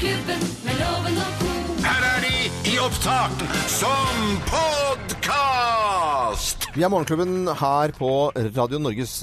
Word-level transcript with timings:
Morgenklubben 0.00 0.40
med 0.64 0.78
loven 0.80 1.18
og 1.20 1.32
ko. 1.36 1.48
Her 1.84 2.04
er 2.08 2.22
de 2.24 2.36
i 2.70 2.78
opptak 2.80 3.42
som 3.68 4.30
podkast! 4.48 6.64
Vi 6.72 6.80
er 6.86 6.88
Morgenklubben 6.88 7.44
her 7.60 7.92
på 7.98 8.32
Radio 8.32 8.80
Norges 8.80 9.20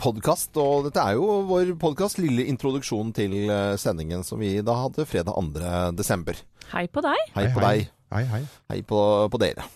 podkast, 0.00 0.56
og 0.56 0.88
dette 0.88 1.04
er 1.04 1.18
jo 1.18 1.44
vår 1.50 1.74
podkast 1.76 2.16
lille 2.24 2.48
introduksjon 2.48 3.12
til 3.12 3.52
eh, 3.52 3.76
sendingen 3.76 4.24
som 4.24 4.40
vi 4.40 4.64
da 4.64 4.72
hadde 4.86 5.04
fredag 5.04 5.36
2. 5.36 5.92
desember. 6.00 6.40
Hei 6.72 6.88
på 6.88 7.04
deg. 7.04 7.20
Hei 7.36 7.52
på 7.52 7.60
deg. 7.60 7.92
Hei, 8.16 8.24
hei. 8.32 8.42
Hei 8.72 8.80
på, 8.80 9.28
på 9.28 9.36
dere. 9.44 9.68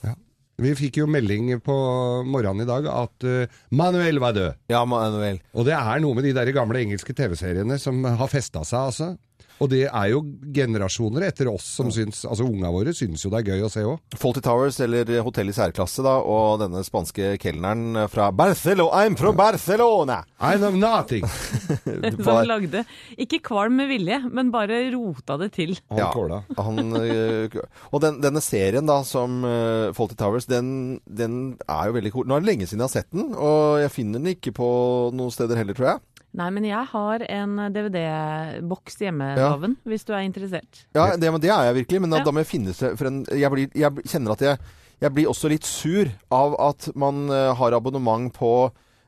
Vi 0.64 0.72
fikk 0.80 1.02
jo 1.02 1.12
melding 1.12 1.60
på 1.60 1.76
morgenen 2.24 2.64
i 2.64 2.70
dag 2.72 2.88
at 2.96 3.20
uh, 3.28 3.44
Manuel 3.68 4.16
var 4.24 4.32
død. 4.32 4.56
Ja, 4.72 4.88
Manuel. 4.88 5.44
Og 5.52 5.68
det 5.68 5.76
er 5.76 6.00
noe 6.00 6.16
med 6.16 6.24
de 6.24 6.32
der 6.40 6.48
gamle 6.56 6.80
engelske 6.88 7.12
TV-seriene 7.12 7.76
som 7.76 8.00
har 8.08 8.32
festa 8.32 8.64
seg, 8.64 8.88
altså. 8.88 9.12
Og 9.58 9.70
det 9.72 9.84
er 9.88 10.10
jo 10.12 10.20
generasjoner 10.54 11.26
etter 11.28 11.48
oss 11.50 11.66
som 11.78 11.88
syns 11.94 12.20
Altså 12.28 12.46
unga 12.46 12.70
våre 12.72 12.92
syns 12.94 13.24
jo 13.24 13.30
det 13.32 13.40
er 13.40 13.48
gøy 13.54 13.64
å 13.66 13.70
se 13.72 13.82
òg. 13.86 13.98
Faulty 14.18 14.42
Towers, 14.44 14.78
eller 14.84 15.10
Hotell 15.26 15.50
i 15.50 15.54
særklasse, 15.56 16.04
da, 16.06 16.16
og 16.22 16.60
denne 16.62 16.82
spanske 16.86 17.32
kelneren 17.42 18.04
fra 18.12 18.28
Barcelona. 18.34 19.02
I'm 19.02 19.16
from 19.18 19.36
Barcelona! 19.38 20.20
I 20.38 20.54
know 20.60 20.74
nothing! 20.76 21.26
Som 22.24 22.42
lagde 22.46 22.84
Ikke 23.18 23.40
kvalm 23.44 23.78
med 23.80 23.90
vilje, 23.90 24.20
men 24.30 24.52
bare 24.54 24.84
rota 24.94 25.38
det 25.40 25.50
til. 25.56 25.74
Han 25.90 25.98
Ja. 25.98 26.10
kåla. 26.14 26.42
Han, 26.68 26.78
øh, 26.96 27.58
og 27.92 28.02
den, 28.04 28.20
denne 28.22 28.40
serien 28.44 28.86
da, 28.88 29.00
som 29.06 29.42
uh, 29.44 29.90
Faulty 29.96 30.14
Towers, 30.18 30.46
den, 30.50 31.00
den 31.04 31.56
er 31.68 31.88
jo 31.90 31.96
veldig 31.98 32.12
cool. 32.14 32.28
Nå 32.28 32.36
er 32.38 32.44
det 32.44 32.50
lenge 32.52 32.68
siden 32.68 32.84
jeg 32.84 32.90
har 32.90 32.94
sett 33.00 33.10
den, 33.14 33.32
og 33.34 33.80
jeg 33.82 33.92
finner 33.94 34.22
den 34.22 34.34
ikke 34.36 34.54
på 34.56 34.68
noen 35.16 35.34
steder 35.34 35.58
heller, 35.60 35.76
tror 35.78 35.92
jeg. 35.94 36.04
Nei, 36.36 36.50
men 36.52 36.64
jeg 36.68 36.84
har 36.90 37.22
en 37.24 37.54
DVD-boks 37.72 38.98
hjemme, 39.00 39.30
Loven, 39.38 39.76
hvis 39.88 40.04
du 40.04 40.12
er 40.12 40.26
interessert. 40.26 40.82
Ja, 40.94 41.06
det, 41.16 41.30
det 41.40 41.50
er 41.50 41.70
jeg 41.70 41.78
virkelig, 41.82 42.00
men 42.04 42.10
da, 42.12 42.18
Ja. 42.20 42.24
da 42.28 42.34
må 42.36 42.42
jeg 42.44 42.50
finne 42.50 42.74
seg 42.76 42.98
for 42.98 43.08
en 43.08 43.24
Jeg, 43.32 43.50
blir, 43.50 43.70
jeg 43.74 44.04
kjenner 44.06 44.32
at 44.36 44.44
jeg, 44.44 44.58
jeg 45.00 45.14
blir 45.14 45.30
også 45.30 45.48
litt 45.48 45.64
sur 45.64 46.10
av 46.34 46.54
at 46.60 46.90
man 46.98 47.28
eh, 47.30 47.54
har 47.56 47.72
abonnement 47.72 48.28
på 48.34 48.52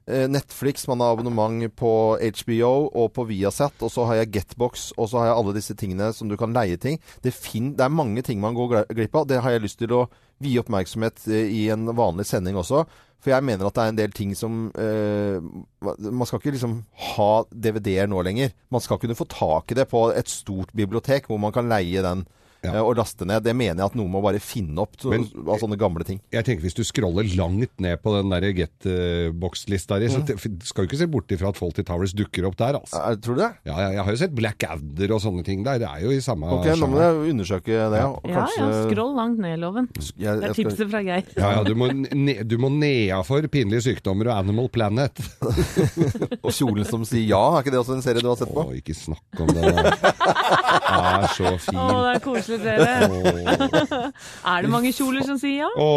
Netflix, 0.07 0.89
man 0.89 1.03
har 1.05 1.13
abonnement 1.15 1.69
på 1.79 1.91
HBO 2.19 2.71
og 2.89 3.13
på 3.15 3.27
Viasat, 3.29 3.77
og 3.85 3.93
så 3.93 4.07
har 4.09 4.21
jeg 4.21 4.33
Getbox, 4.35 4.89
og 4.97 5.11
så 5.11 5.21
har 5.21 5.29
jeg 5.29 5.37
alle 5.37 5.55
disse 5.55 5.77
tingene 5.79 6.09
som 6.17 6.31
du 6.31 6.35
kan 6.41 6.57
leie 6.57 6.81
ting. 6.81 6.99
Det, 7.23 7.35
det 7.37 7.85
er 7.85 7.93
mange 7.95 8.25
ting 8.27 8.41
man 8.43 8.57
går 8.59 8.89
glipp 8.91 9.21
av. 9.21 9.29
Det 9.31 9.39
har 9.45 9.55
jeg 9.55 9.65
lyst 9.67 9.79
til 9.83 9.95
å 9.95 10.07
vie 10.43 10.59
oppmerksomhet 10.61 11.29
eh, 11.29 11.53
i 11.53 11.63
en 11.71 11.93
vanlig 11.97 12.27
sending 12.31 12.59
også. 12.59 12.85
For 13.21 13.35
jeg 13.35 13.45
mener 13.45 13.69
at 13.69 13.77
det 13.77 13.85
er 13.85 13.93
en 13.93 13.99
del 13.99 14.13
ting 14.17 14.31
som 14.39 14.71
eh, 14.81 15.37
Man 15.85 16.25
skal 16.25 16.41
ikke 16.41 16.55
liksom 16.55 16.79
ha 17.13 17.31
DVD-er 17.53 18.09
nå 18.09 18.23
lenger. 18.25 18.55
Man 18.73 18.85
skal 18.85 19.01
kunne 19.01 19.19
få 19.19 19.29
tak 19.29 19.73
i 19.73 19.77
det 19.77 19.91
på 19.91 20.07
et 20.17 20.33
stort 20.33 20.73
bibliotek 20.77 21.29
hvor 21.29 21.41
man 21.43 21.53
kan 21.53 21.69
leie 21.71 22.05
den 22.05 22.25
Ja. 22.63 22.75
eh, 22.75 22.81
og 22.85 22.97
laste 22.99 23.25
ned. 23.25 23.43
Det 23.43 23.55
mener 23.57 23.81
jeg 23.81 23.87
at 23.91 23.95
noen 23.97 24.11
må 24.13 24.21
bare 24.23 24.39
finne 24.43 24.79
opp 24.83 24.97
så, 25.01 25.09
Men- 25.15 25.25
av 25.49 25.59
sånne 25.63 25.79
gamle 25.81 26.05
ting. 26.05 26.21
Jeg 26.33 26.45
tenker 26.45 26.63
Hvis 26.67 26.75
du 26.77 26.83
scroller 26.85 27.25
langt 27.37 27.79
ned 27.81 28.03
på 28.03 28.13
den 28.19 28.29
der 28.31 28.53
Get-box-lista 28.53 29.99
di, 29.99 30.09
så 30.13 30.21
skal 30.29 30.85
du 30.85 30.89
ikke 30.91 30.99
se 31.01 31.07
bort 31.11 31.33
ifra 31.33 31.49
at 31.53 31.57
Fawlty 31.57 31.83
Towers 31.87 32.13
dukker 32.17 32.45
opp 32.49 32.57
der. 32.61 32.77
altså. 32.81 33.01
Er, 33.01 33.17
tror 33.17 33.35
du 33.39 33.41
det? 33.43 33.51
Ja, 33.65 33.77
jeg, 33.81 33.95
jeg 33.97 34.05
har 34.05 34.13
jo 34.13 34.21
sett 34.23 34.35
Black 34.37 34.65
Adder 34.69 35.15
og 35.17 35.23
sånne 35.25 35.45
ting 35.47 35.63
der. 35.65 35.79
Det 35.83 35.89
er 35.89 36.05
jo 36.05 36.11
i 36.13 36.21
samme 36.25 36.51
Ok, 36.59 36.67
nå 36.81 36.89
må 36.91 37.01
jeg 37.01 37.33
undersøke 37.35 37.67
det. 37.95 38.03
og 38.05 38.21
Ja, 38.29 38.35
kanskje- 38.43 38.67
ja, 38.67 38.83
skroll 38.91 39.15
langt 39.17 39.39
ned, 39.41 39.59
Loven. 39.63 39.89
Jeg, 39.97 40.41
Det 40.41 40.51
er 40.51 40.53
skal, 40.53 40.65
tipset 40.65 40.91
fra 40.91 41.03
Geir. 41.07 41.25
Ja, 41.37 41.51
ja, 41.57 41.63
du 41.65 41.75
må, 41.75 41.89
ne 41.95 42.37
du 42.45 42.57
må 42.59 42.69
nedafor 42.73 43.47
pinlige 43.49 43.83
sykdommer 43.89 44.29
og 44.33 44.39
Animal 44.45 44.69
Planet. 44.69 45.17
og 46.45 46.51
Kjolen 46.53 46.85
som 46.89 47.05
sier 47.09 47.25
ja, 47.31 47.41
er 47.57 47.63
ikke 47.65 47.73
det 47.75 47.81
også 47.81 47.97
en 47.97 48.03
serie 48.05 48.21
du 48.23 48.29
har 48.31 48.37
sett 48.41 48.53
på? 48.53 48.65
Å, 48.69 48.75
ikke 48.77 48.95
snakk 48.97 49.41
om 49.45 49.51
det. 49.55 49.63
Det 49.71 51.01
er 51.01 51.27
så 51.37 51.47
Å, 51.51 51.59
fint. 51.63 51.81
det 51.81 52.11
er 52.15 52.23
koselig, 52.25 52.50
dere. 52.59 53.71
Er 54.51 54.65
det 54.65 54.71
mange 54.73 54.93
kjoler 54.97 55.25
som 55.27 55.39
sier 55.41 55.63
ja? 55.65 55.71
Å, 55.71 55.89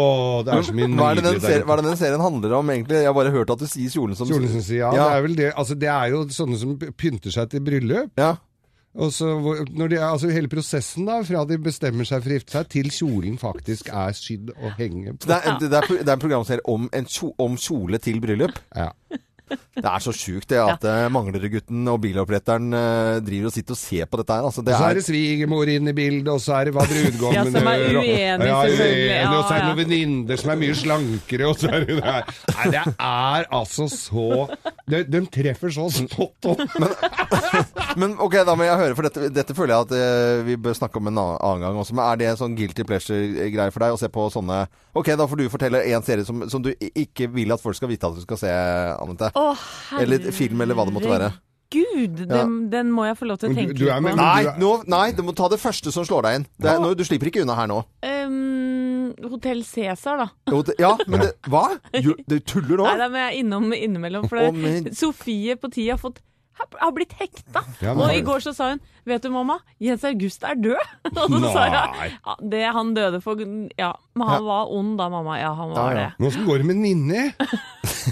det 0.46 0.54
er 0.54 0.66
så 0.68 0.74
mye 0.76 0.88
Hva 0.94 1.10
er, 1.10 1.18
det 1.18 1.24
den 1.24 1.36
nydelig 1.36 1.50
ser, 1.50 1.66
hva 1.66 1.76
er 1.76 1.82
det 1.82 1.88
den 1.88 2.00
serien 2.00 2.24
handler 2.24 2.56
om, 2.60 2.72
egentlig? 2.74 3.02
Jeg 3.02 3.10
har 3.10 3.16
bare 3.16 3.34
hørt 3.34 3.52
at 3.54 3.62
du 3.62 3.68
sier 3.70 3.92
Kjolen 3.92 4.18
som 4.18 4.30
Kjolen 4.30 4.50
som 4.52 4.64
sier 4.64 4.84
ja, 4.84 4.90
Ja. 4.94 5.04
Det 5.08 5.18
er 5.18 5.26
vel 5.26 5.38
det. 5.38 5.50
Altså, 5.52 5.76
det 5.78 5.90
er 5.90 6.10
jo 6.14 6.24
sånne 6.38 6.58
som 6.60 6.74
pynter 6.78 7.34
seg 7.34 7.50
til 7.52 7.64
bryllup. 7.66 8.12
Ja. 8.20 8.34
Og 8.94 9.10
så, 9.10 9.26
når 9.74 9.88
de, 9.90 9.98
altså 10.06 10.30
Hele 10.30 10.50
prosessen 10.50 11.08
da, 11.08 11.18
fra 11.26 11.42
de 11.48 11.58
bestemmer 11.58 12.06
seg 12.06 12.22
for 12.22 12.30
å 12.30 12.38
gifte 12.38 12.54
seg, 12.54 12.68
til 12.70 12.90
kjolen 12.94 13.38
faktisk 13.40 13.90
er 13.90 14.14
sydd 14.14 14.52
og 14.54 14.78
henger 14.78 15.16
på. 15.18 15.30
Det 15.30 15.38
er, 15.40 15.56
det, 15.62 15.70
er, 15.72 15.88
det 15.98 16.06
er 16.06 16.14
en 16.14 16.22
programserie 16.22 16.66
om, 16.70 16.86
en 16.94 17.08
om 17.42 17.56
kjole 17.58 17.98
til 18.02 18.20
bryllup. 18.22 18.60
Ja. 18.76 18.92
Det 19.52 19.84
er 19.84 20.00
så 20.00 20.12
sjukt 20.16 20.48
det 20.48 20.58
at 20.62 20.84
ja. 20.86 21.08
Manglerudgutten 21.12 21.82
og 21.92 21.98
biloppretteren 22.04 22.72
eh, 22.78 23.18
driver 23.24 23.50
og 23.50 23.54
sitter 23.54 23.76
og 23.76 23.80
ser 23.80 24.08
på 24.08 24.20
dette 24.20 24.38
her. 24.38 24.46
Altså, 24.48 24.64
det 24.64 24.72
Og 24.74 24.80
så 24.80 24.88
er 24.88 24.98
det 24.98 25.04
svigermor 25.04 25.70
inn 25.72 25.90
i 25.90 25.94
bildet, 25.96 26.30
og 26.32 26.40
så 26.40 26.56
er 26.58 26.70
det 26.70 26.74
hva 26.76 26.86
brudgommen 26.88 27.34
Ja, 27.38 27.44
som 27.50 27.70
er 27.70 27.84
uenig, 27.84 28.14
ja, 28.14 28.60
selvfølgelig. 28.64 29.10
Ja, 29.10 29.28
og 29.34 29.42
så 29.44 29.54
er 29.54 29.58
det 29.58 29.68
noen 29.68 29.80
venninner 29.82 30.40
som 30.40 30.54
er 30.54 30.60
mye 30.62 30.78
slankere, 30.80 31.50
og 31.50 31.60
så 31.60 31.72
er 31.74 31.86
det 31.88 31.98
der. 32.00 32.32
Nei, 32.54 32.70
det 32.72 32.84
er 32.94 33.48
altså 33.60 33.88
så 33.92 34.28
De, 34.90 35.02
de 35.08 35.24
treffer 35.32 35.72
så 35.74 35.88
spot 35.92 36.50
on. 36.54 36.64
Men 36.80 37.63
ok, 37.96 38.34
da 38.46 38.54
må 38.58 38.64
jeg 38.66 38.76
høre, 38.80 38.94
for 38.98 39.02
dette, 39.08 39.28
dette 39.32 39.54
føler 39.54 39.74
jeg 39.74 39.86
at 39.86 39.92
eh, 39.98 40.42
vi 40.46 40.56
bør 40.56 40.74
snakke 40.74 40.96
om 41.00 41.06
en 41.10 41.18
annen 41.18 41.38
annen 41.40 41.60
gang 41.62 41.76
også. 41.82 41.94
Men 41.94 42.04
er 42.12 42.16
det 42.16 42.26
en 42.32 42.36
sånn 42.40 42.56
guilty 42.58 42.84
pleasure-greie 42.84 43.70
for 43.72 43.80
deg 43.84 43.94
å 43.94 43.98
se 44.00 44.08
på 44.08 44.26
sånne 44.34 44.66
Ok, 44.94 45.12
da 45.16 45.26
får 45.26 45.36
du 45.42 45.48
fortelle 45.52 45.80
en 45.94 46.02
serie 46.02 46.24
som, 46.24 46.48
som 46.50 46.62
du 46.62 46.70
i- 46.74 46.92
ikke 47.06 47.30
vil 47.32 47.52
at 47.52 47.60
folk 47.62 47.76
skal 47.76 47.88
vite 47.88 48.06
at 48.06 48.14
du 48.14 48.20
skal 48.26 48.36
se, 48.36 48.50
Anette. 48.50 49.30
Å, 49.34 49.56
Eller 50.00 50.30
film, 50.32 50.60
eller 50.60 50.74
hva 50.74 50.84
det 50.86 50.94
måtte 50.94 51.10
være. 51.10 51.32
Gud, 51.74 52.20
den, 52.28 52.68
den 52.70 52.90
må 52.94 53.02
jeg 53.08 53.16
få 53.18 53.26
lov 53.26 53.38
til 53.40 53.48
å 53.48 53.54
Men 53.54 53.56
du- 53.56 53.72
tenke 53.72 53.78
du 53.80 53.88
er 53.88 53.94
litt 53.94 54.02
med- 54.04 54.12
på. 54.14 54.22
Nei, 54.22 54.42
du 54.44 54.48
er- 54.50 54.58
nå, 54.62 54.72
nei, 54.86 55.06
du 55.12 55.22
må 55.26 55.34
ta 55.34 55.48
det 55.48 55.58
første 55.58 55.90
som 55.90 56.04
slår 56.06 56.22
deg 56.22 56.34
inn. 56.38 56.46
Det 56.60 56.70
er, 56.70 56.78
nå, 56.78 56.92
du 56.94 57.02
slipper 57.02 57.30
ikke 57.32 57.42
unna 57.42 57.56
her 57.58 57.66
nå. 57.66 57.80
Um, 58.04 59.14
Hotell 59.30 59.62
Cæsar, 59.66 60.18
da. 60.18 60.26
Jo, 60.52 60.62
det, 60.62 60.74
ja, 60.78 60.92
men 61.08 61.20
det, 61.24 61.32
hva? 61.50 61.64
Jo, 62.04 62.14
du 62.28 62.38
tuller 62.40 62.78
nå? 62.78 62.84
Nei, 62.86 62.96
da 63.00 63.08
må 63.10 63.18
jeg 63.24 63.42
innom 63.44 63.72
innimellom. 63.74 64.28
For 64.28 64.38
Å, 64.38 64.52
det, 64.52 64.54
men- 64.84 64.94
Sofie 64.94 65.56
på 65.56 65.70
ti 65.72 65.88
har 65.88 65.98
fått 65.98 66.20
har 66.58 66.66
har 66.80 66.92
blitt 66.96 67.12
hekta. 67.18 67.62
Ja, 67.80 67.94
men 67.94 68.04
og 68.06 68.14
i 68.14 68.22
går 68.24 68.44
så 68.44 68.54
sa 68.56 68.74
hun 68.74 68.82
Vet 69.04 69.20
du, 69.20 69.28
mamma, 69.28 69.58
Jens 69.84 70.00
August 70.08 70.46
er 70.48 70.56
død. 70.56 70.92
og 71.12 71.34
så 71.34 71.50
sa 71.52 71.64
jeg 71.68 72.12
ja, 72.14 72.36
det 72.40 72.62
han 72.72 72.94
døde 72.96 73.20
for 73.20 73.36
Ja, 73.76 73.90
men 74.16 74.30
han 74.30 74.46
var 74.46 74.72
ond 74.72 74.94
da, 74.96 75.10
mamma. 75.12 75.36
Ja, 75.36 75.50
han 75.58 75.74
var 75.74 75.92
Ja, 75.92 76.06
ja. 76.06 76.10
Nå 76.24 76.30
skal 76.32 76.48
går 76.48 76.62
det 76.64 76.68
med 76.70 76.80
Ninni? 76.80 77.26
det. 77.36 77.60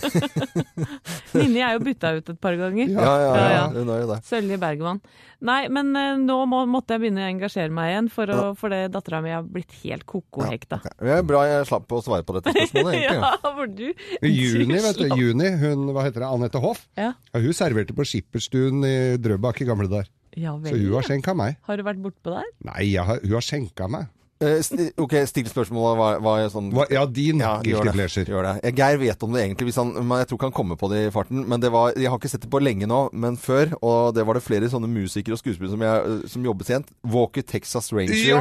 Ninni 1.38 1.62
er 1.64 1.78
jo 1.78 1.84
bytta 1.86 2.12
ut 2.18 2.28
et 2.34 2.40
par 2.44 2.58
ganger. 2.60 2.92
Ja, 2.92 3.00
ja, 3.08 3.24
ja. 3.24 3.32
Ja, 3.32 3.52
ja. 3.56 3.66
Hun 3.72 3.92
er 3.94 4.02
jo 4.02 4.10
det. 4.12 4.18
Sølje 4.28 4.58
Bergman. 4.60 5.00
Nei, 5.42 5.62
men 5.74 5.88
uh, 5.96 6.20
nå 6.22 6.36
må, 6.46 6.60
måtte 6.70 6.94
jeg 6.94 7.02
begynne 7.02 7.24
å 7.24 7.30
engasjere 7.32 7.72
meg 7.74 7.90
igjen, 7.90 8.08
for, 8.14 8.30
å, 8.30 8.42
for 8.58 8.70
det 8.70 8.92
dattera 8.94 9.18
mi 9.24 9.32
har 9.34 9.42
blitt 9.42 9.72
helt 9.82 10.04
ko-ko 10.06 10.44
hekta. 10.46 10.78
Ok. 10.84 10.92
Det 11.02 11.16
er 11.16 11.24
bra 11.26 11.40
jeg 11.48 11.66
slapp 11.72 11.96
å 11.96 12.02
svare 12.04 12.22
på 12.28 12.36
dette 12.36 12.52
spørsmålet, 12.54 12.94
egentlig. 13.00 13.24
Ja, 13.24 13.32
for 13.56 13.72
du 13.72 13.88
I 14.28 14.30
juni, 14.30 14.78
vet 14.84 15.00
du. 15.00 15.08
Juni, 15.18 15.50
hun, 15.64 15.88
hva 15.96 16.04
heter 16.06 16.22
det, 16.22 16.30
Anette 16.30 16.62
Hoff? 16.62 16.84
Ja, 17.00 17.10
Ja, 17.32 17.42
hun 17.42 17.56
serverte 17.56 17.96
på 17.96 18.06
Skipperstuen 18.32 18.80
i 18.84 19.16
Drøbak 19.20 19.60
i 19.60 19.64
gamle 19.68 19.88
dager. 19.88 20.08
ja 20.36 20.56
Så 20.64 20.72
hun 20.76 20.94
har 20.94 21.02
skjenka 21.04 21.34
meg. 21.36 21.56
Har 21.68 21.76
du 21.76 21.82
vært 21.84 22.00
bortpå 22.00 22.32
der? 22.32 22.48
Nei, 22.64 22.92
jeg 22.94 23.04
har, 23.04 23.20
hun 23.20 23.32
har 23.36 23.44
skjenka 23.44 23.88
meg. 23.88 24.06
Eh, 24.42 24.58
ok, 24.98 25.12
still 25.28 25.46
spørsmålet. 25.46 25.98
Hva, 26.00 26.06
hva 26.18 26.32
er 26.42 26.48
sånn 26.50 26.72
Hva, 26.74 26.86
ja, 26.90 27.04
din 27.06 27.38
Ja, 27.38 27.60
gjør 27.62 27.84
guilty 27.84 27.84
det. 27.86 27.92
pleasure. 27.94 28.24
Gjør 28.32 28.48
det. 28.48 28.72
Geir 28.74 28.98
vet 28.98 29.22
om 29.22 29.36
det 29.36 29.42
egentlig, 29.44 29.68
hvis 29.68 29.78
han, 29.78 29.92
men 30.00 30.18
jeg 30.22 30.30
tror 30.30 30.38
ikke 30.40 30.48
han 30.48 30.56
kommer 30.56 30.80
på 30.80 30.88
det 30.90 31.04
i 31.06 31.12
farten. 31.14 31.44
Men 31.46 31.60
det 31.62 31.70
var, 31.70 31.92
jeg 31.94 32.10
har 32.10 32.18
ikke 32.18 32.32
sett 32.32 32.42
det 32.42 32.50
på 32.50 32.62
lenge 32.62 32.88
nå, 32.90 33.02
men 33.12 33.36
før, 33.38 33.76
og 33.82 34.16
det 34.16 34.24
var 34.26 34.34
det 34.40 34.42
flere 34.42 34.70
sånne 34.72 34.90
musikere 34.90 35.36
og 35.36 35.42
skuespillere 35.44 35.76
som, 35.76 35.84
jeg, 35.86 36.32
som 36.32 36.48
jobbet 36.48 36.72
sent. 36.72 36.90
Walker 37.04 37.44
Texas 37.46 37.92
Ranger 37.92 38.16
ja! 38.16 38.40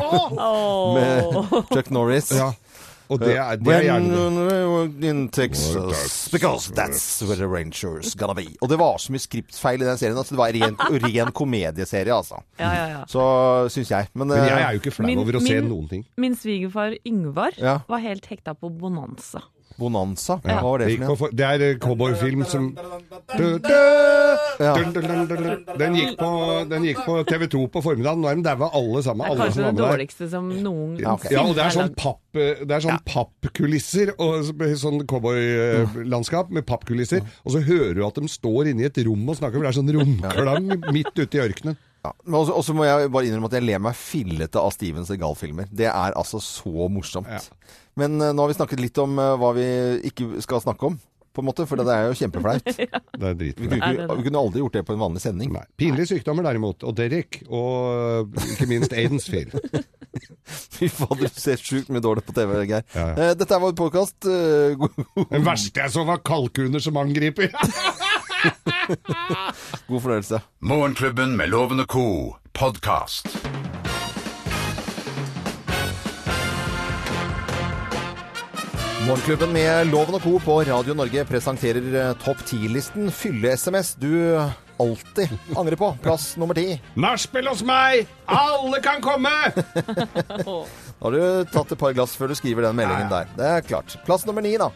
med 0.98 1.70
Chuck 1.70 1.92
Norris. 1.94 2.32
Ja, 2.34 2.50
og 3.12 3.20
det 3.22 3.36
er, 3.36 3.60
det 3.60 3.74
er 3.76 3.84
gjerne 3.90 5.06
in 5.12 5.26
Texas, 5.30 6.30
because 6.32 6.72
that's 6.72 7.22
where 7.28 7.36
the 7.36 7.48
Rangers 7.48 8.16
gonna 8.16 8.34
be. 8.38 8.48
Og 8.62 8.70
det 8.72 8.80
var 8.80 8.98
så 9.04 9.12
mye 9.14 9.22
skriptfeil 9.24 9.84
i 9.84 9.88
den 9.90 10.00
serien. 10.00 10.18
Altså 10.18 10.36
det 10.36 10.42
var 10.42 10.56
ren, 10.56 10.78
ren 11.04 11.32
komedieserie, 11.36 12.14
altså. 12.16 12.42
Ja, 12.60 12.72
ja, 12.74 12.86
ja. 12.96 13.02
Så 13.12 13.22
syns 13.74 13.92
jeg. 13.92 14.08
Men, 14.14 14.32
Men 14.32 14.38
jeg 14.46 14.56
eh, 14.58 14.66
er 14.68 14.78
jo 14.78 14.84
ikke 14.84 14.96
flau 14.96 15.16
over 15.26 15.40
å 15.40 15.44
se 15.44 15.60
noen 15.66 15.90
ting. 15.92 16.06
Min 16.22 16.38
svigerfar 16.40 16.96
Yngvar 17.08 17.58
Ja. 17.60 17.80
var 17.90 18.00
helt 18.04 18.26
hekta 18.32 18.56
på 18.58 18.72
Bonanza. 18.80 19.44
Bonanza, 19.82 20.38
hva 20.46 20.58
var 20.62 20.84
det 20.84 20.92
for 20.94 21.04
noe? 21.08 21.18
for- 21.20 21.34
det 21.36 21.48
er 21.50 21.66
eh, 21.72 21.78
cowboyfilm 21.82 22.46
som 22.48 22.72
Ja. 24.62 24.74
Den 24.78 25.96
gikk 25.98 26.18
på, 26.20 26.30
den 26.70 26.84
gikk 26.86 27.00
på 27.06 27.16
TV2 27.26 27.62
på 27.74 27.82
formiddagen. 27.84 28.22
Nå 28.22 28.30
er 28.30 28.38
de 28.40 28.44
daua 28.46 28.70
alle 28.78 29.02
sammen. 29.06 29.26
Det 29.26 29.34
er 29.34 29.42
kanskje 29.42 29.64
det 29.64 29.72
der. 29.72 29.82
dårligste 29.82 30.28
som 30.30 30.50
noen 30.64 30.98
Ja, 31.02 31.14
okay. 31.18 31.34
Ja, 31.34 31.46
og 31.48 31.56
det 31.58 31.64
er 31.66 31.74
sånn 31.76 31.94
papp, 31.98 32.20
eh, 32.36 32.62
det 32.66 32.76
er 32.78 32.86
sånn 32.86 33.02
pappkulisser, 33.10 34.14
og 34.22 34.52
sånn 34.82 35.02
cowboylandskap 35.10 36.52
med 36.52 36.66
pappkulisser. 36.70 37.22
Og 37.46 37.56
så 37.56 37.64
hører 37.66 37.96
du 37.96 38.06
at 38.06 38.16
de 38.22 38.28
står 38.32 38.72
inne 38.72 38.86
i 38.86 38.90
et 38.92 39.02
rom 39.08 39.30
og 39.30 39.38
snakker, 39.40 39.58
for 39.60 39.66
det 39.66 39.72
er 39.74 39.80
sånn 39.82 39.94
romklang 39.98 40.92
midt 40.94 41.14
ute 41.18 41.40
i 41.40 41.42
ørkenen. 41.48 41.78
Ja. 42.02 42.12
Også, 42.34 42.56
også 42.58 42.74
må 42.74 42.86
jeg 42.88 43.12
bare 43.14 43.28
innrømme 43.30 43.50
at 43.52 43.60
jeg 43.60 43.68
ler 43.68 43.82
meg 43.84 43.94
fillete 43.98 44.58
av 44.58 44.72
Steven 44.74 45.06
Segal-filmer. 45.06 45.68
Det 45.70 45.86
er 45.92 46.16
altså 46.18 46.40
så 46.42 46.88
morsomt. 46.90 47.30
Ja. 47.30 47.42
Men 48.00 48.16
uh, 48.22 48.32
nå 48.34 48.42
har 48.42 48.50
vi 48.50 48.58
snakket 48.58 48.82
litt 48.82 48.98
om 49.04 49.20
uh, 49.22 49.36
hva 49.38 49.52
vi 49.58 49.66
ikke 50.10 50.42
skal 50.42 50.64
snakke 50.64 50.90
om. 50.90 50.96
på 51.32 51.40
en 51.44 51.48
måte, 51.48 51.64
for 51.70 51.80
det 51.80 51.86
er 51.94 52.10
jo 52.10 52.16
kjempeflaut. 52.20 52.66
Det 53.22 53.28
er 53.30 53.36
Vi 53.38 53.52
kunne, 53.54 53.78
det 53.78 54.00
det? 54.02 54.16
vi 54.18 54.24
kunne 54.26 54.40
aldri 54.42 54.60
gjort 54.64 54.74
det 54.80 54.82
på 54.88 54.94
en 54.96 55.00
vanlig 55.04 55.22
sending. 55.22 55.52
Nei. 55.54 55.62
Pinlige 55.78 56.10
sykdommer 56.10 56.44
derimot, 56.48 56.82
og 56.84 56.96
Derek, 56.98 57.38
og 57.54 58.34
ikke 58.50 58.66
minst 58.72 58.96
Aidensfield. 58.98 59.54
Fy 60.76 60.90
fader, 60.92 61.30
du 61.30 61.40
ser 61.40 61.62
sjukt 61.62 61.92
mye 61.94 62.02
dårlig 62.04 62.26
på 62.28 62.34
TV, 62.36 62.56
Geir. 62.66 62.84
Ja, 62.98 63.06
ja. 63.14 63.30
uh, 63.30 63.34
Dette 63.38 63.56
er 63.56 63.62
vår 63.64 63.78
podkast. 63.78 64.26
Den 64.26 65.46
verste 65.46 65.86
jeg 65.86 65.94
så 65.94 66.04
var 66.10 66.24
kalkuner 66.26 66.82
som 66.84 66.98
angriper. 67.00 67.54
God 69.88 70.02
fornøyelse. 70.02 70.42
Morgenklubben 70.60 71.38
med 71.38 71.52
Loven 71.54 71.80
og 71.84 71.88
co. 71.92 72.06
podkast. 72.54 73.28
Morgenklubben 79.08 79.50
med 79.54 79.88
Loven 79.90 80.16
og 80.16 80.22
Co. 80.24 80.34
på 80.44 80.58
Radio 80.68 80.94
Norge 80.94 81.24
presenterer 81.26 81.88
eh, 81.98 82.12
topp 82.22 82.44
10-listen 82.46 83.10
Fylle-SMS 83.12 83.96
du 84.00 84.12
alltid 84.82 85.32
angrer 85.58 85.76
på. 85.80 85.90
Plass 86.04 86.36
nummer 86.38 86.58
ti. 86.58 86.76
Nachspiel 87.02 87.50
hos 87.50 87.64
meg! 87.66 88.06
Alle 88.30 88.82
kan 88.86 89.02
komme! 89.04 89.34
Da 89.56 90.46
har 91.02 91.16
du 91.18 91.50
tatt 91.50 91.74
et 91.74 91.82
par 91.82 91.98
glass 91.98 92.14
før 92.18 92.30
du 92.32 92.38
skriver 92.38 92.68
den 92.70 92.78
meldingen 92.78 93.10
der. 93.12 93.30
Det 93.38 93.50
er 93.56 93.66
klart. 93.66 93.98
Plass 94.06 94.26
nummer 94.30 94.46
ni, 94.46 94.54
da. 94.62 94.70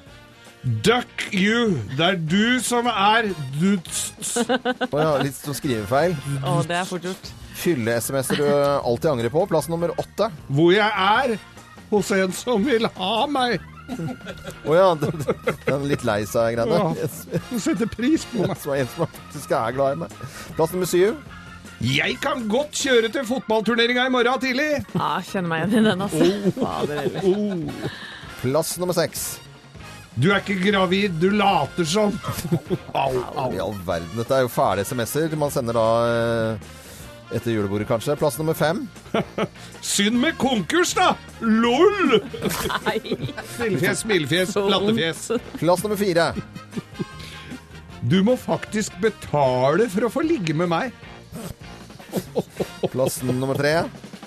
Duck 0.66 1.28
you! 1.30 1.76
Det 1.94 2.06
er 2.06 2.16
du 2.18 2.58
som 2.66 2.88
er 2.90 3.28
duts. 3.60 4.16
Å 4.96 4.98
ja, 4.98 5.12
litt 5.22 5.38
sånn 5.38 5.58
skrivefeil. 5.58 6.16
Å, 6.42 6.56
det 6.66 6.80
er 6.80 6.88
fort 6.90 7.06
gjort. 7.06 7.30
Fylle-SMS-er 7.60 8.42
du 8.42 8.48
alltid 8.50 9.12
angrer 9.12 9.34
på. 9.34 9.44
Plass 9.52 9.70
nummer 9.70 9.94
åtte. 10.02 10.32
Hvor 10.50 10.74
jeg 10.74 10.90
er 10.90 11.36
hos 11.92 12.10
en 12.18 12.34
som 12.34 12.66
vil 12.66 12.90
ha 12.98 13.14
meg. 13.30 13.62
Å 14.66 14.74
ja, 14.74 14.90
den 15.04 15.22
den 15.68 15.88
litt 15.92 16.08
lei 16.08 16.24
seg-greiene. 16.26 16.82
Ja. 16.82 16.90
Yes. 16.98 17.22
Som 17.52 17.62
setter 17.68 17.94
pris 17.94 18.26
på 18.34 18.42
meg. 18.50 18.58
Som 18.66 18.74
er 18.74 18.88
en 18.88 18.92
som 18.96 19.06
faktisk 19.06 19.54
er 19.54 19.78
glad 19.78 20.00
i 20.00 20.04
meg. 20.08 20.20
Plass 20.58 20.74
nummer 20.74 20.90
syv. 20.90 21.22
Jeg 21.86 22.18
kan 22.26 22.48
godt 22.50 22.74
kjøre 22.80 23.14
til 23.14 23.30
fotballturneringa 23.30 24.10
i 24.10 24.18
morgen 24.18 24.42
tidlig. 24.42 24.72
Ja, 24.98 25.14
kjenner 25.30 25.52
meg 25.52 25.68
igjen 25.68 25.86
i 25.86 25.90
den, 25.92 26.06
altså. 26.10 26.30
Fader 26.58 27.04
heller. 27.04 27.34
Oh. 27.36 27.90
Plass 28.42 28.80
nummer 28.82 28.98
seks. 28.98 29.36
Du 30.16 30.30
er 30.32 30.40
ikke 30.40 30.56
gravid, 30.72 31.18
du 31.20 31.28
later 31.36 31.88
som. 31.88 32.14
Au, 32.96 33.12
au. 33.36 33.50
I 33.52 33.60
all 33.60 33.76
verden. 33.86 34.12
Dette 34.16 34.38
er 34.38 34.46
jo 34.46 34.52
fæle 34.52 34.86
SMS-er 34.88 35.36
man 35.40 35.52
sender 35.52 35.76
da 35.76 35.88
eh, 36.08 36.70
etter 37.36 37.52
julebordet, 37.52 37.88
kanskje. 37.90 38.16
Plass 38.20 38.40
nummer 38.40 38.56
fem. 38.56 38.86
Synd 39.96 40.16
med 40.22 40.38
konkurs, 40.40 40.94
da! 40.96 41.12
LOL! 41.44 42.16
Nei. 42.88 43.00
Smilefjes, 43.58 44.06
smilefjes, 44.06 44.56
latterfjes. 44.56 45.26
Plass 45.60 45.84
nummer 45.84 46.00
fire. 46.00 46.30
Du 48.06 48.22
må 48.24 48.38
faktisk 48.40 48.96
betale 49.04 49.90
for 49.92 50.08
å 50.08 50.14
få 50.14 50.24
ligge 50.24 50.56
med 50.56 50.72
meg. 50.72 50.96
Plass 52.94 53.20
nummer 53.26 53.58
tre. 53.60 53.82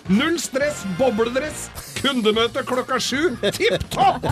Null 0.08 0.38
stress, 0.40 0.82
bobledress, 0.99 1.67
kundemøte 2.00 2.62
klokka 2.69 2.99
sju. 3.03 3.37
Tipp 3.55 3.85
topp! 3.93 4.27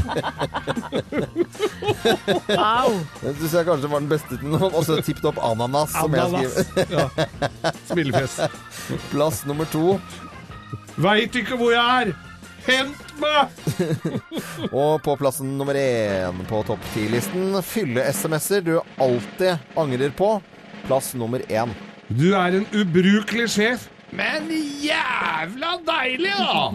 Au. 2.57 2.93
Det 3.23 3.35
syns 3.39 3.57
jeg 3.59 3.69
kanskje 3.69 3.91
var 3.93 4.05
den 4.05 4.11
beste 4.11 4.39
til 4.39 4.53
noen. 4.55 4.71
Og 4.73 4.87
så 4.87 5.01
tipp 5.07 5.23
topp 5.25 5.41
ananas, 5.45 5.95
som 5.97 6.15
jeg 6.17 6.53
skriver. 6.53 6.87
Ja. 6.93 7.73
Smilefjes. 7.91 8.39
Plass 9.11 9.43
nummer 9.49 9.69
to. 9.73 9.99
Veit 10.97 11.37
ikke 11.37 11.59
hvor 11.61 11.75
jeg 11.75 12.07
er. 12.07 12.15
Hent 12.67 13.13
meg! 13.23 13.53
Og 14.75 14.99
på 15.05 15.15
plassen 15.21 15.53
nummer 15.59 15.77
én 15.79 16.41
på 16.49 16.63
topp 16.67 16.83
ti-listen 16.95 17.55
fylle-SMS-er 17.63 18.65
du 18.67 18.73
alltid 18.99 19.61
angrer 19.79 20.11
på. 20.19 20.33
Plass 20.89 21.13
nummer 21.19 21.45
én. 21.47 21.71
Du 22.09 22.33
er 22.35 22.59
en 22.59 22.67
ubrukelig 22.75 23.49
sjef, 23.55 23.87
men 24.17 24.51
jævla 24.83 25.73
deilig, 25.89 26.33
da! 26.39 26.71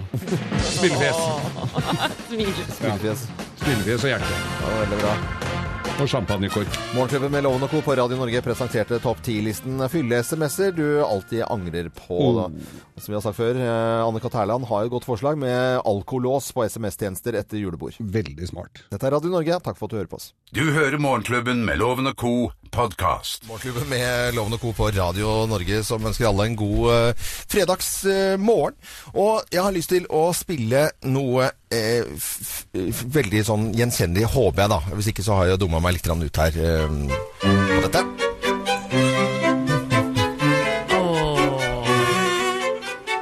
Smilefjes. 0.71 1.21
Smilefjes. 2.77 3.29
Smilefjes 3.63 4.03
og 4.03 4.13
hjerte. 4.13 4.33
Ja, 4.61 4.75
veldig 4.79 4.99
bra. 5.05 5.40
Og 5.99 6.07
champagnekork. 6.09 6.67
Morgenklubben 6.95 7.31
med 7.33 7.43
Loven 7.43 7.63
og 7.65 7.69
Co. 7.69 7.81
på 7.85 7.93
Radio 7.97 8.17
Norge 8.17 8.39
presenterte 8.41 8.97
topp 9.03 9.19
10-listen 9.25 9.83
fylle-SMS-er 9.91 10.71
du 10.73 10.85
alltid 11.03 11.43
angrer 11.45 11.91
på. 11.93 12.17
Da. 12.37 12.45
Som 12.97 13.11
vi 13.11 13.17
har 13.17 13.21
sagt 13.25 13.37
før, 13.37 13.59
eh, 13.59 14.01
Anne-Kat. 14.07 14.33
Hærland 14.39 14.65
har 14.69 14.87
jo 14.87 14.93
godt 14.95 15.05
forslag 15.05 15.37
med 15.37 15.81
alkolås 15.85 16.49
på 16.55 16.65
SMS-tjenester 16.65 17.37
etter 17.37 17.61
julebord. 17.61 17.99
Veldig 17.99 18.49
smart. 18.49 18.81
Dette 18.89 19.05
er 19.09 19.13
Radio 19.13 19.29
Norge. 19.35 19.59
Takk 19.61 19.77
for 19.77 19.85
at 19.85 19.93
du 19.93 19.99
hører 19.99 20.09
på 20.09 20.17
oss. 20.21 20.31
Du 20.53 20.63
hører 20.71 20.97
Morgenklubben 20.97 21.65
med 21.65 21.77
Loven 21.77 22.07
og 22.09 22.15
co. 22.17 22.51
podkast. 22.71 23.45
Morgenklubben 23.49 23.89
med 23.91 24.33
Loven 24.35 24.53
og 24.57 24.61
Co. 24.63 24.71
på 24.73 24.89
Radio 24.95 25.45
Norge 25.51 25.83
som 25.83 26.01
ønsker 26.07 26.29
alle 26.31 26.45
en 26.49 26.55
god 26.55 26.81
uh, 26.87 27.13
fredagsmorgen. 27.51 28.77
og 29.13 29.43
jeg 29.51 29.61
har 29.61 29.71
lyst 29.75 29.89
til 29.91 30.07
å 30.09 30.31
spille 30.33 30.89
noe 31.03 31.51
eh, 31.51 31.57
veldig 33.15 33.43
sånn 33.47 33.69
gjenkjennelig, 33.77 34.27
håper 34.33 34.65
jeg 34.65 34.71
da. 34.73 34.79
Hvis 34.97 35.11
ikke 35.11 35.25
så 35.25 35.39
har 35.39 35.51
jeg 35.51 35.61
dumma 35.61 35.79
meg 35.83 35.97
litt 35.97 36.09
ut 36.11 36.41
her 36.43 36.59
eh, 36.59 36.87
på 37.45 37.79
dette. 37.87 38.03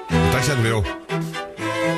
Dette 0.10 0.44
kjenner 0.48 0.66
vi 0.66 0.74
jo. 0.74 0.84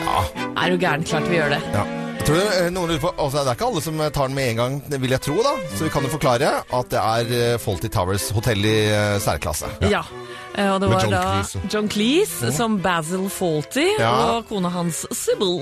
Ja. 0.01 0.21
Er 0.63 0.69
du 0.69 0.77
gæren? 0.77 1.03
Klart 1.07 1.31
vi 1.31 1.39
gjør 1.39 1.55
det. 1.55 1.63
Ja. 1.73 2.00
Jeg 2.21 2.27
tror 2.27 2.37
du 2.37 2.73
noen 2.75 2.91
lurer 2.91 2.99
på, 3.01 3.09
altså 3.17 3.41
Det 3.41 3.49
er 3.49 3.55
ikke 3.57 3.67
alle 3.71 3.81
som 3.81 4.01
tar 4.13 4.27
den 4.29 4.35
med 4.37 4.49
en 4.51 4.59
gang, 4.59 4.75
vil 5.01 5.15
jeg 5.15 5.23
tro. 5.25 5.39
da 5.41 5.55
Så 5.73 5.87
vi 5.87 5.89
kan 5.89 6.05
jo 6.05 6.11
forklare 6.13 6.51
at 6.61 6.91
det 6.93 6.99
er 7.01 7.57
Faulty 7.57 7.63
Fawlty 7.63 7.89
Towers 7.89 8.27
hotell 8.37 8.61
i 8.61 8.75
eh, 8.93 9.15
særklasse. 9.25 9.71
Ja. 9.81 10.03
ja. 10.03 10.03
Og 10.51 10.81
det 10.83 10.89
var 10.91 11.05
John 11.05 11.13
da 11.13 11.21
Cleese. 11.23 11.61
John 11.71 11.89
Cleese 11.89 12.51
som 12.53 12.77
Basil 12.83 13.27
Fawlty 13.31 13.85
Ja. 13.99 14.11
og 14.35 14.49
kona 14.49 14.69
hans 14.69 15.05
Sybil. 15.15 15.61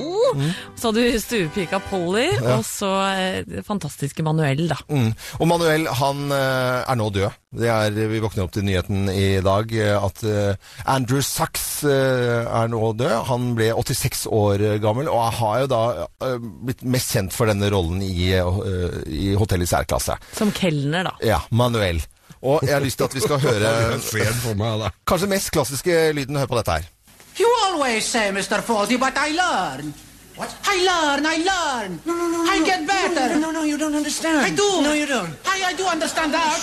Så 0.76 0.90
hadde 0.90 1.04
du 1.14 1.20
stuepika 1.22 1.80
Polly, 1.90 2.28
og 2.42 2.64
så 2.68 2.90
eh, 3.14 3.42
det 3.48 3.64
fantastiske 3.68 4.26
Manuel, 4.26 4.66
da. 4.72 4.80
Mm. 4.90 5.12
Og 5.40 5.48
Manuel 5.48 5.88
han 6.02 6.26
eh, 6.34 6.82
er 6.90 7.00
nå 7.00 7.10
død. 7.14 7.38
Det 7.60 7.70
er, 7.70 7.94
vi 8.12 8.20
våkner 8.22 8.46
opp 8.46 8.54
til 8.54 8.66
nyheten 8.68 9.08
i 9.10 9.40
dag 9.46 9.72
eh, 9.74 9.96
at 9.98 10.24
eh, 10.26 10.74
Andrew 10.90 11.22
Sachs 11.26 11.84
eh, 11.88 12.46
er 12.46 12.70
nå 12.74 12.92
død. 12.98 13.16
Han 13.30 13.54
ble 13.58 13.72
86 13.78 14.28
år 14.34 14.66
gammel 14.84 15.10
og 15.10 15.30
har 15.40 15.64
jo 15.64 15.72
da 15.72 15.84
eh, 16.26 16.49
blitt 16.50 16.84
mest 16.84 17.14
kjent 17.16 17.36
for 17.36 17.50
denne 17.50 17.70
rollen 17.72 18.02
i, 18.06 18.32
eh, 18.36 19.02
i 19.08 19.34
Hotell 19.40 19.64
i 19.66 19.70
særklasse. 19.70 20.18
Som 20.36 20.52
kelner, 20.56 21.10
da. 21.12 21.16
Ja, 21.26 21.42
Manuel. 21.52 22.02
Og 22.42 22.64
jeg 22.64 22.74
har 22.74 22.84
lyst 22.84 22.98
til 23.00 23.10
at 23.10 23.16
vi 23.16 23.24
skal 23.24 23.40
høre 23.48 24.92
kanskje 25.08 25.28
mest 25.32 25.52
klassiske 25.52 26.12
lyden. 26.16 26.40
Hør 26.40 26.52
på 26.52 26.60
dette 26.62 26.78
her. 26.80 26.92
You 27.40 27.50
always 27.70 28.04
say, 28.06 28.32
Mr. 28.32 28.62
Faulty, 28.62 28.98
but 28.98 29.16
I 29.16 29.32
learn. 29.32 29.94
What? 30.40 30.56
I 30.64 30.78
learn, 30.84 31.26
I 31.26 31.38
learn. 31.44 32.00
No, 32.06 32.14
no, 32.14 32.28
no. 32.32 32.44
I 32.50 32.64
get 32.64 32.88
better. 32.88 33.40
No, 33.40 33.52
no, 33.52 33.64
you 33.64 33.78
don't 33.78 33.96
understand. 33.96 34.40
I 34.46 34.50
do. 34.56 34.82
No, 34.82 34.94
you 34.94 35.06
don't. 35.06 35.34
I, 35.46 35.72
I 35.72 35.74
do 35.74 35.86
understand 35.86 36.34
that. 36.34 36.60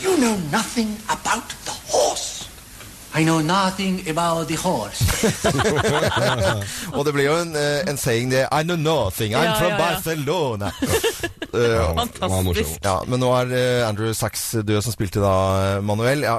you 0.02 0.16
know 0.16 0.36
nothing 0.50 0.96
about 1.08 1.48
the 1.66 1.72
horse. 1.92 2.37
I 3.14 3.24
know 3.24 3.40
nothing 3.40 4.08
about 4.08 4.48
the 4.48 4.56
horse. 4.56 5.04
Og 6.96 7.04
det 7.06 7.14
blir 7.14 7.24
jo 7.24 7.36
en, 7.40 7.54
eh, 7.56 7.88
en 7.88 7.96
saying 7.96 8.30
det 8.30 8.44
I 8.52 8.62
know 8.62 8.76
nothing, 8.76 9.34
I'm 9.34 9.44
Ja, 9.44 9.54
from 9.58 9.70
ja, 9.70 9.76
ja. 9.76 9.94
Barcelona. 9.94 10.72
Morsomt. 11.48 12.18
Fantastisk. 12.20 12.82
Ja, 12.84 12.98
men 13.08 13.22
nå 13.22 13.30
er 13.32 13.52
uh, 13.54 13.88
Andrew 13.88 14.12
Sachs 14.14 14.50
død, 14.52 14.82
som 14.84 14.92
spilte 14.92 15.22
da 15.24 15.78
Manuel. 15.80 16.26
Ja, 16.26 16.36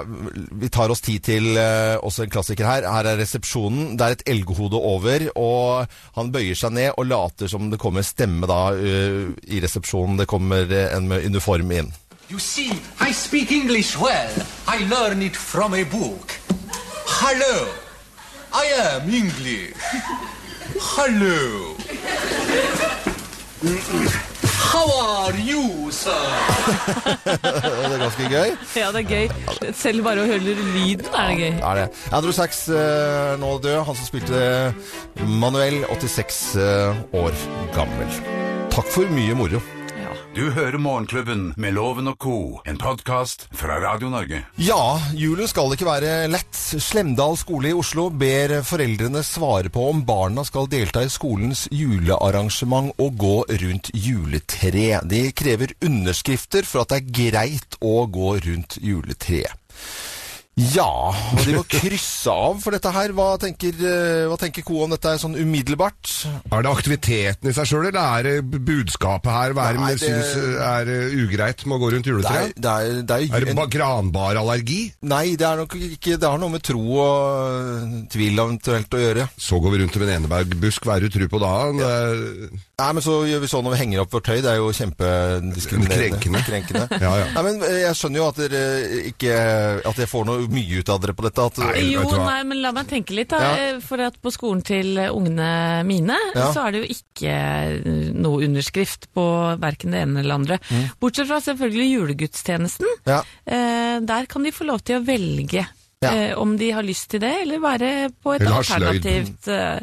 vi 0.62 0.70
tar 0.70 0.94
oss 0.94 1.02
tid 1.02 1.26
til 1.26 1.58
uh, 1.58 1.98
også 2.06 2.28
en 2.28 2.34
klassiker 2.34 2.70
her. 2.70 2.86
Her 2.86 3.10
er 3.10 3.18
resepsjonen. 3.20 3.96
Det 3.98 4.06
er 4.06 4.18
et 4.20 4.28
elghode 4.36 4.78
over, 4.78 5.26
og 5.34 5.90
han 6.20 6.30
bøyer 6.32 6.56
seg 6.56 6.78
ned 6.78 6.94
og 6.94 7.10
later 7.10 7.50
som 7.50 7.72
det 7.74 7.82
kommer 7.82 8.06
stemme 8.06 8.48
da 8.48 8.62
i 8.78 9.64
resepsjonen. 9.64 10.22
Det 10.22 10.30
kommer 10.30 10.70
en 10.94 11.10
med 11.10 11.26
uniform 11.26 11.74
inn. 11.74 11.92
you 12.30 12.38
see, 12.38 12.72
I 13.00 13.12
speak 13.12 13.52
English 13.52 13.98
well. 13.98 14.32
I 14.68 14.88
learn 14.88 15.22
it 15.22 15.36
from 15.36 15.74
a 15.74 15.84
book. 15.84 16.38
Hello. 17.22 17.68
I 18.54 18.66
am 18.80 19.10
English. 19.10 19.76
Hello. 20.80 21.76
How 24.72 24.88
are 24.88 25.36
you, 25.36 25.92
sir? 25.92 26.16
Det 27.26 27.92
er 27.92 27.98
ganske 28.00 28.30
gøy. 28.32 28.56
Ja, 28.76 28.92
det 28.96 29.02
er 29.04 29.10
gøy. 29.10 29.74
Selv 29.76 30.08
bare 30.08 30.24
å 30.24 30.30
høre 30.30 30.40
lyden 30.48 31.12
er 31.12 31.34
det 31.34 31.36
gøy. 31.42 31.60
Er 31.60 31.82
det. 31.82 31.86
Andrew 32.16 32.32
Sachs 32.32 32.70
eh, 32.72 33.34
nå 33.42 33.52
død. 33.66 33.82
Han 33.90 34.00
som 34.00 34.08
spilte 34.08 34.40
Manuel, 35.44 35.82
86 35.92 36.40
eh, 36.56 37.04
år 37.20 37.36
gammel. 37.76 38.16
Takk 38.72 38.96
for 38.96 39.12
mye 39.12 39.36
moro. 39.36 39.60
Du 40.36 40.52
hører 40.54 40.78
Morgenklubben 40.78 41.56
med 41.58 41.74
Loven 41.74 42.12
og 42.12 42.20
co., 42.22 42.36
en 42.70 42.78
podkast 42.78 43.48
fra 43.50 43.80
Radio 43.82 44.12
Norge. 44.14 44.44
Ja, 44.62 45.00
julen 45.18 45.50
skal 45.50 45.74
ikke 45.74 45.88
være 45.88 46.28
lett. 46.30 46.54
Slemdal 46.54 47.34
skole 47.42 47.72
i 47.72 47.74
Oslo 47.74 48.06
ber 48.14 48.60
foreldrene 48.68 49.24
svare 49.26 49.74
på 49.74 49.88
om 49.90 50.04
barna 50.06 50.46
skal 50.46 50.70
delta 50.70 51.02
i 51.02 51.10
skolens 51.10 51.66
julearrangement 51.74 52.94
og 53.02 53.18
gå 53.18 53.36
rundt 53.64 53.90
juletre. 53.98 55.02
De 55.10 55.24
krever 55.34 55.74
underskrifter 55.82 56.68
for 56.70 56.86
at 56.86 56.94
det 56.94 57.02
er 57.02 57.16
greit 57.24 57.80
å 57.82 58.04
gå 58.06 58.36
rundt 58.46 58.78
juletreet. 58.86 59.59
Ja, 60.60 60.88
og 61.16 61.42
de 61.46 61.54
må 61.56 61.64
krysse 61.70 62.32
av 62.34 62.58
for 62.64 62.76
dette 62.76 62.92
her. 62.92 63.14
Hva 63.16 63.30
tenker, 63.42 63.76
eh, 63.80 64.26
hva 64.30 64.38
tenker 64.40 64.66
Co 64.68 64.82
om 64.84 64.92
dette 64.94 65.14
er 65.14 65.22
sånn 65.22 65.38
umiddelbart? 65.40 66.12
Er 66.52 66.66
det 66.66 66.72
aktiviteten 66.72 67.50
i 67.50 67.54
seg 67.56 67.70
sjøl, 67.70 67.88
eller 67.90 68.20
er 68.20 68.28
det 68.28 68.62
budskapet 68.68 69.32
her 69.32 69.56
hva 69.56 69.70
er 69.70 69.80
det 69.80 70.00
syns 70.04 70.34
er 70.60 70.92
eh, 70.92 71.16
ugreit 71.24 71.64
med 71.66 71.78
å 71.78 71.82
gå 71.84 71.92
rundt 71.96 72.10
Det 72.10 72.34
er, 72.34 72.52
det 72.56 72.74
er, 72.74 73.02
det 73.08 73.18
er, 73.18 73.38
Er 73.40 73.48
det 73.48 73.68
granbarallergi? 73.76 74.80
Nei, 75.08 75.36
det 75.40 75.48
er 75.48 75.62
nok 75.62 75.76
ikke 75.80 76.18
Det 76.20 76.28
har 76.28 76.42
noe 76.42 76.54
med 76.54 76.66
tro 76.66 76.84
og 77.00 78.10
tvil 78.12 78.40
eventuelt 78.44 78.94
å 78.94 79.04
gjøre. 79.04 79.30
Så 79.40 79.60
går 79.64 79.76
vi 79.76 79.84
rundt 79.84 80.00
med 80.02 80.10
en 80.10 80.24
enebergbusk, 80.24 80.86
hva 80.88 80.98
er 80.98 81.06
det 81.06 81.14
du 81.14 81.20
tror 81.20 81.32
på 81.38 81.44
da? 81.46 81.54
Er- 81.90 82.68
Nei, 82.80 82.92
men 82.96 83.04
så 83.04 83.18
gjør 83.28 83.42
vi 83.44 83.48
sånn 83.52 83.66
når 83.68 83.74
vi 83.76 83.80
henger 83.82 84.02
opp 84.06 84.14
vårt 84.16 84.28
tøy. 84.30 84.38
Det 84.40 84.52
er 84.54 84.60
jo 84.62 84.70
kjempediskriminerende. 84.72 86.20
Krenkende. 86.20 86.44
Krenkende. 86.48 86.86
Ja, 87.04 87.12
ja. 87.20 87.26
Nei, 87.36 87.44
men 87.46 87.62
eh, 87.64 87.78
jeg 87.86 87.96
skjønner 88.00 88.20
jo 88.22 88.28
at 88.30 88.40
dere 88.40 88.62
ikke 89.10 89.34
At 89.88 90.00
jeg 90.02 90.10
får 90.12 90.26
noe 90.28 90.48
mye 90.52 90.80
ut 90.82 90.90
av 90.90 91.00
dere 91.04 91.14
på 91.18 91.26
dette. 91.26 91.46
At, 91.50 91.58
Nei, 91.64 91.84
Jo, 91.94 92.04
nei, 92.26 92.44
men 92.50 92.62
la 92.64 92.72
meg 92.76 92.88
tenke 92.92 93.16
litt, 93.16 93.30
da. 93.32 93.40
Ja. 93.42 93.52
Eh, 93.76 93.80
For 93.86 94.02
at 94.04 94.20
på 94.22 94.32
skolen 94.36 94.62
til 94.66 94.98
ungene 94.98 95.86
mine, 95.88 96.18
Ja. 96.36 96.52
så 96.54 96.68
er 96.68 96.72
det 96.76 96.84
jo 96.84 96.94
ikke 96.96 97.34
eh, 97.34 98.12
noe 98.14 98.44
underskrift 98.46 99.10
på 99.16 99.26
verken 99.62 99.92
det 99.96 100.02
ene 100.06 100.20
eller 100.24 100.36
andre. 100.40 100.60
Bortsett 101.00 101.28
fra 101.30 101.40
selvfølgelig 101.42 101.90
julegudstjenesten. 101.94 102.86
Mm. 102.86 103.12
Ja. 103.14 103.22
Eh, 103.46 104.00
der 104.02 104.26
kan 104.32 104.44
de 104.44 104.52
få 104.52 104.66
lov 104.70 104.82
til 104.84 105.00
å 105.00 105.06
velge. 105.06 105.66
Ja. 106.00 106.14
Eh, 106.16 106.38
om 106.38 106.58
de 106.58 106.70
har 106.72 106.86
lyst 106.88 107.10
til 107.12 107.20
det, 107.20 107.34
eller 107.42 107.60
være 107.60 107.88
på 108.24 108.32
et 108.38 108.46
alternativt 108.48 109.50
eh, 109.52 109.82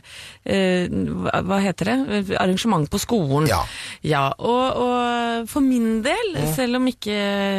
eh, 0.49 0.87
hva, 0.89 1.59
heter 1.61 1.91
det? 1.91 2.37
Arrangement 2.41 2.89
på 2.89 3.01
skolen. 3.03 3.45
Ja. 3.51 3.59
Ja, 4.01 4.23
og, 4.39 4.79
og 4.81 5.51
for 5.51 5.61
min 5.61 6.01
del, 6.07 6.39
selv 6.57 6.79
om 6.79 6.89
ikke 6.89 7.19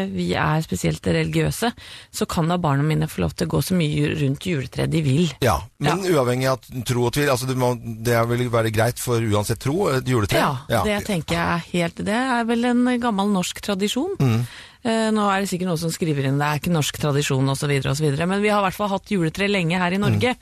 vi 0.09 0.31
er 0.33 0.63
spesielt 0.65 1.05
religiøse, 1.05 1.69
så 2.09 2.25
kan 2.25 2.49
da 2.49 2.57
barna 2.57 2.81
mine 2.87 3.05
få 3.05 3.27
lov 3.27 3.35
til 3.37 3.45
å 3.45 3.51
gå 3.51 3.61
så 3.67 3.77
mye 3.77 4.15
rundt 4.23 4.49
juletreet 4.49 4.89
de 4.89 5.03
vil. 5.05 5.29
ja, 5.45 5.59
Men 5.77 6.01
uavhengig 6.09 6.49
av 6.49 6.65
tro 6.87 7.05
og 7.11 7.13
tvil, 7.13 7.29
altså 7.29 7.45
det, 7.51 7.59
må, 7.61 7.75
det 7.77 8.23
vil 8.31 8.47
være 8.57 8.73
greit 8.73 8.97
for 8.97 9.21
uansett 9.21 9.61
tro, 9.61 9.91
et 9.93 10.09
juletre? 10.09 10.41
Ja, 10.41 10.81
det 10.87 11.03
tenker 11.05 11.37
jeg 11.37 11.45
er 11.45 11.69
helt 11.75 12.01
Det 12.09 12.17
er 12.17 12.49
vel 12.49 12.65
en 12.71 12.89
gammel 13.05 13.29
norsk 13.37 13.61
tradisjon. 13.69 14.17
Eh, 14.17 14.65
nå 14.83 15.23
er 15.31 15.41
det 15.43 15.49
sikkert 15.51 15.67
noen 15.71 15.79
som 15.81 15.91
skriver 15.93 16.27
inn 16.29 16.37
det 16.39 16.45
er 16.47 16.59
ikke 16.61 16.71
norsk 16.73 16.99
tradisjon 17.01 17.49
osv., 17.53 17.71
men 18.27 18.41
vi 18.43 18.49
har 18.51 18.61
i 18.61 18.65
hvert 18.67 18.77
fall 18.77 18.91
hatt 18.91 19.09
juletre 19.11 19.47
lenge 19.49 19.77
her 19.79 19.95
i 19.95 19.99
Norge. 20.01 20.35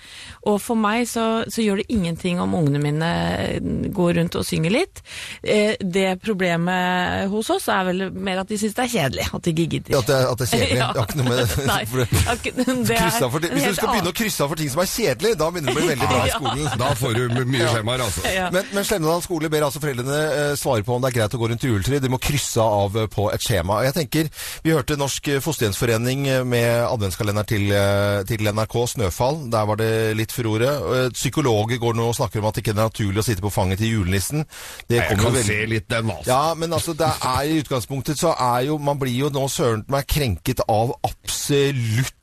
Og 0.49 0.59
for 0.61 0.75
meg 0.79 1.07
så, 1.09 1.43
så 1.51 1.63
gjør 1.63 1.81
det 1.81 1.87
ingenting 1.95 2.39
om 2.43 2.53
ungene 2.57 2.81
mine 2.83 3.09
eh, 3.39 3.59
går 3.95 4.13
rundt 4.19 4.35
og 4.39 4.45
synger 4.47 4.73
litt. 4.75 5.01
Eh, 5.41 5.75
det 5.81 6.19
problemet 6.23 7.29
hos 7.31 7.49
oss 7.53 7.67
er 7.71 7.85
vel 7.89 8.05
mer 8.13 8.41
at 8.43 8.49
de 8.51 8.57
syns 8.59 8.75
det 8.77 8.85
er 8.85 8.91
kjedelig, 8.95 9.27
at 9.33 9.45
de 9.45 9.53
ikke 9.53 9.67
gidder. 9.75 9.95
Ja, 9.95 10.01
At 10.03 10.09
det, 10.09 10.19
at 10.31 10.37
det 10.41 10.47
er 10.47 10.51
kjedelig? 10.53 10.77
Ja. 10.85 10.91
Det 10.91 10.99
har 10.99 11.07
ikke 11.07 11.19
noe 11.21 11.29
med 11.29 11.39
Nei, 11.71 11.81
det- 12.89 12.99
er 12.99 13.29
for, 13.31 13.39
Hvis 13.45 13.67
du 13.69 13.75
skal 13.77 13.89
begynne 13.93 14.11
å 14.11 14.15
krysse 14.17 14.43
av 14.45 14.51
for 14.51 14.59
ting 14.59 14.69
som 14.73 14.81
er 14.83 14.89
kjedelig, 14.91 15.31
da 15.39 15.47
begynner 15.53 15.71
det 15.71 15.75
å 15.75 15.79
bli 15.79 15.89
veldig 15.93 16.09
bra 16.11 16.19
i 16.19 16.29
Ja. 16.29 16.39
skolen. 16.39 16.79
Da 16.81 16.89
får 16.99 17.15
du 17.15 17.45
mye 17.55 17.69
skjemaer, 17.71 18.03
altså. 18.05 18.23
Ja. 18.33 18.47
Men, 18.53 18.67
men 18.75 18.87
Slemdal 18.87 19.23
skole 19.25 19.49
ber 19.53 19.65
altså 19.67 19.81
foreldrene 19.83 20.19
eh, 20.35 20.53
svare 20.59 20.83
på 20.85 20.95
om 20.97 21.03
det 21.05 21.11
er 21.13 21.17
greit 21.19 21.35
å 21.37 21.41
gå 21.41 21.49
rundt 21.51 21.65
juletre. 21.65 21.99
De 22.03 22.11
må 22.11 22.19
krysse 22.21 22.61
av 22.65 22.97
eh, 23.03 23.07
på 23.11 23.27
et 23.33 23.45
skjema. 23.45 23.79
Og 23.81 23.87
jeg 23.89 23.95
tenker, 23.99 24.24
Vi 24.63 24.73
hørte 24.73 24.97
Norsk 24.99 25.29
Fosterhjemsforening 25.43 26.25
med 26.47 26.69
adventskalender 26.85 27.45
til, 27.47 27.71
eh, 27.71 28.23
til 28.27 28.47
NRK, 28.47 28.75
'Snøfall'. 28.85 29.51
Der 29.51 29.65
var 29.65 29.75
det 29.75 30.17
litt 30.17 30.31
furore. 30.31 30.69
Eh, 31.05 31.09
Psykologer 31.11 31.77
går 31.77 31.93
nå 31.95 32.07
og 32.09 32.15
snakker 32.15 32.39
om 32.39 32.45
at 32.45 32.55
det 32.55 32.63
ikke 32.63 32.75
er 32.77 32.83
naturlig 32.83 33.21
å 33.21 33.27
sitte 33.27 33.41
på 33.41 33.53
fanget 33.53 33.79
til 33.79 33.91
julenissen. 33.95 34.45
Det 34.89 34.97
Jeg 34.97 35.17
kan 35.17 35.33
vel... 35.33 35.43
se 35.43 35.65
litt 35.65 35.89
den, 35.89 36.09
altså. 36.09 36.27
Ja, 36.27 36.53
men 36.53 36.73
altså, 36.73 36.93
det 36.93 37.07
er 37.07 37.41
i 37.43 37.59
utgangspunktet 37.61 38.19
så 38.19 38.35
er 38.39 38.65
jo 38.67 38.77
Man 38.77 38.99
blir 38.99 39.15
jo 39.15 39.29
nå 39.29 39.47
søren 39.49 39.85
meg 39.89 40.07
krenket 40.07 40.61
av 40.67 40.93
absolutt 41.03 42.13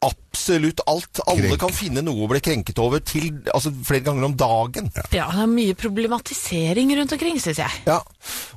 Absolutt 0.00 0.29
alt. 0.34 1.20
Alle 1.26 1.42
Krenk. 1.48 1.58
kan 1.60 1.72
finne 1.74 2.02
noe 2.02 2.24
å 2.24 2.28
bli 2.30 2.40
krenket 2.40 2.78
over 2.78 3.00
til, 3.00 3.30
altså 3.52 3.72
flere 3.84 4.04
ganger 4.06 4.24
om 4.24 4.36
dagen. 4.38 4.90
Ja, 5.12 5.26
det 5.34 5.42
er 5.44 5.46
mye 5.50 5.74
problematisering 5.74 6.92
rundt 6.96 7.12
omkring, 7.12 7.38
syns 7.40 7.58
jeg. 7.58 7.70
Ja, 7.86 8.00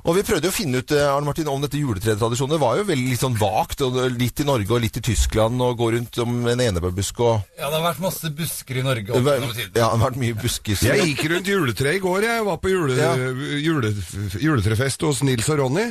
og 0.04 0.16
vi 0.16 0.22
prøvde 0.26 0.48
jo 0.48 0.52
å 0.52 0.54
finne 0.54 0.80
ut 0.82 0.92
eh, 0.94 1.04
Arne 1.08 1.26
Martin, 1.26 1.48
om 1.48 1.60
dette 1.62 1.78
juletretradisjonen. 1.80 2.54
Det 2.56 2.60
var 2.62 2.78
jo 2.78 2.86
veldig 2.88 3.10
litt 3.10 3.22
sånn 3.22 3.38
vagt, 3.40 3.82
og 3.86 3.98
litt 4.14 4.40
i 4.40 4.46
Norge 4.48 4.70
og 4.74 4.82
litt 4.84 4.98
i 5.00 5.04
Tyskland, 5.04 5.60
og 5.64 5.78
gå 5.80 5.90
rundt 5.96 6.18
om 6.24 6.36
en 6.50 6.64
enebærbusk 6.66 7.20
og 7.24 7.34
Ja, 7.58 7.68
det 7.70 7.78
har 7.80 7.86
vært 7.90 8.04
masse 8.04 8.30
busker 8.34 8.80
i 8.80 8.84
Norge. 8.86 9.10
Ja, 9.10 9.18
opp 9.18 9.24
det 9.24 9.36
gjennom 9.38 9.56
tiden. 9.58 9.82
har 9.84 10.02
vært 10.04 10.20
mye 10.20 10.38
busker. 10.40 10.84
Jeg 10.84 11.08
gikk 11.10 11.24
rundt 11.34 11.50
juletreet 11.50 11.98
i 12.00 12.04
går. 12.04 12.28
Jeg 12.28 12.44
var 12.50 12.60
på 12.62 12.72
jule, 12.72 12.96
Ja. 12.98 13.14
jule, 13.16 13.94
juletrefest 14.40 15.02
hos 15.06 15.22
Nils 15.26 15.48
og 15.52 15.58
Ronny. 15.62 15.90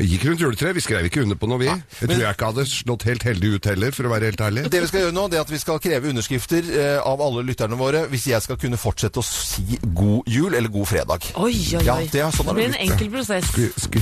Jeg 0.00 0.14
gikk 0.14 0.24
rundt 0.30 0.40
juletreet. 0.44 0.74
Vi 0.78 0.80
skrev 0.84 1.06
ikke 1.08 1.22
under 1.24 1.36
på 1.36 1.48
noe, 1.50 1.58
vi. 1.60 1.66
Jeg 1.68 2.08
tror 2.08 2.22
jeg 2.22 2.34
ikke 2.36 2.50
hadde 2.52 2.64
slått 2.70 3.02
helt 3.08 3.24
heldig 3.26 3.54
ut 3.56 3.64
heller, 3.68 3.90
for 3.92 4.08
å 4.08 4.12
være 4.14 4.30
helt 4.30 4.40
ærlig. 4.46 4.64
Det 4.70 4.80
vi 4.80 4.90
skal 4.90 5.04
gjøre 5.04 5.16
nå, 5.16 5.19
det 5.28 5.38
er 5.38 5.42
at 5.44 5.50
vi 5.52 5.58
skal 5.58 5.78
kreve 5.82 6.08
underskrifter 6.12 6.62
eh, 6.70 7.00
av 7.04 7.20
alle 7.24 7.42
lytterne 7.44 7.76
våre 7.78 8.04
hvis 8.10 8.26
jeg 8.30 8.42
skal 8.44 8.56
kunne 8.60 8.78
fortsette 8.80 9.20
å 9.20 9.24
si 9.26 9.78
god 9.84 10.28
jul 10.30 10.54
eller 10.54 10.70
god 10.72 10.86
fredag. 10.88 11.26
Oi, 11.36 11.52
oi, 11.52 11.80
oi. 11.80 11.84
Ja, 11.84 11.98
det 12.12 12.22
er 12.24 12.30
sånn 12.34 12.46
det 12.50 12.54
blir 12.56 12.68
er 12.70 12.76
en 12.76 12.80
enkel 12.88 13.10
prosess. 13.12 13.50
Skru, 13.50 13.68
skru. 13.76 14.00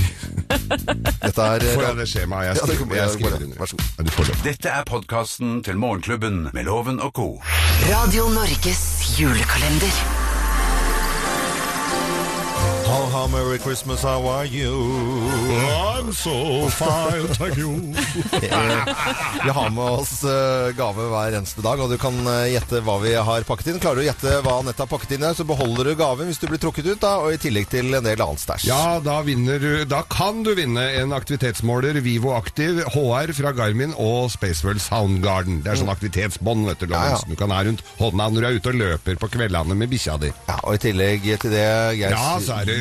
Dette 0.49 1.49
er 1.49 1.65
eh, 1.65 1.73
får 1.75 1.83
jeg 1.87 1.97
det 1.99 2.07
skjemaet? 2.13 2.45
Jeg 2.49 2.61
Ja, 2.61 2.69
det 2.71 2.77
kommer- 2.79 2.95
skriver 3.09 3.59
vær 3.59 3.73
så 3.73 3.75
god. 3.75 4.29
Det. 4.29 4.39
Dette 4.43 4.69
er 4.79 4.83
podkasten 4.87 5.59
til 5.63 5.77
Morgenklubben 5.81 6.49
med 6.53 6.65
Loven 6.65 6.99
og 6.99 7.13
co. 7.13 7.29
Radio 7.89 8.29
Norges 8.35 8.85
julekalender. 9.19 10.18
Ha, 12.89 12.99
ha, 13.13 13.27
Merry 13.27 13.59
Christmas, 13.59 14.01
how 14.03 14.25
are 14.27 14.45
you? 14.45 14.73
I'm 15.69 16.11
so 16.11 16.67
fine, 16.69 17.27
thank 17.37 17.55
you. 17.57 17.69
Vi 19.43 19.49
har 19.49 19.69
med 19.69 19.83
oss 19.83 20.23
eh, 20.23 20.71
gave 20.77 21.05
hver 21.11 21.35
eneste 21.37 21.61
dag, 21.61 21.79
og 21.83 21.91
du 21.93 21.97
kan 22.01 22.15
eh, 22.27 22.47
gjette 22.55 22.81
hva 22.85 22.95
vi 23.03 23.11
har 23.13 23.45
pakket 23.47 23.69
inn. 23.73 23.79
Klarer 23.83 23.99
du 23.99 24.03
å 24.03 24.07
gjette 24.07 24.33
hva 24.45 24.55
Anette 24.63 24.81
har 24.81 24.89
pakket 24.89 25.13
inn 25.17 25.25
her, 25.27 25.35
så 25.37 25.45
beholder 25.47 25.91
du 25.91 25.93
gaven 25.99 26.31
hvis 26.31 26.41
du 26.41 26.47
blir 26.49 26.61
trukket 26.63 26.89
ut, 26.89 26.97
da, 27.03 27.11
og 27.21 27.35
i 27.35 27.39
tillegg 27.41 27.69
til 27.71 27.93
en 27.93 28.05
del 28.07 28.23
annen 28.25 28.41
stæsj. 28.41 28.65
Ja, 28.71 28.97
da, 29.05 29.19
vinner 29.27 29.61
du, 29.61 29.69
da 29.89 30.01
kan 30.09 30.41
du 30.47 30.51
vinne 30.57 30.87
en 31.03 31.13
aktivitetsmåler 31.15 32.01
Vivo 32.05 32.33
Aktiv, 32.39 32.81
HR 32.95 33.35
fra 33.37 33.53
Garmin 33.59 33.93
og 34.01 34.31
Spaceworld 34.33 34.81
Soundgarden. 34.83 35.61
Det 35.65 35.75
er 35.75 35.81
sånn 35.83 35.93
aktivitetsbånd 35.93 36.65
vet 36.71 36.81
du, 36.81 36.89
Ja, 36.89 36.95
ja. 36.95 37.13
Lorentzen. 37.13 37.35
du 37.35 37.39
kan 37.43 37.53
ha 37.53 37.61
rundt 37.69 37.85
hånda 38.01 38.29
når 38.33 38.41
du 38.41 38.49
er 38.49 38.59
ute 38.59 38.73
og 38.73 38.81
løper 38.81 39.21
på 39.21 39.31
kveldene 39.37 39.77
med 39.77 39.93
bikkja 39.93 40.17
di. 40.25 40.33
Ja, 40.49 40.57
og 40.63 40.79
i 40.79 40.83
tillegg 40.89 41.29
til 41.45 41.53
det 41.53 41.67
Geir 42.01 42.17
Ja, 42.17 42.27
så 42.41 42.57
er 42.59 42.65
det 42.71 42.78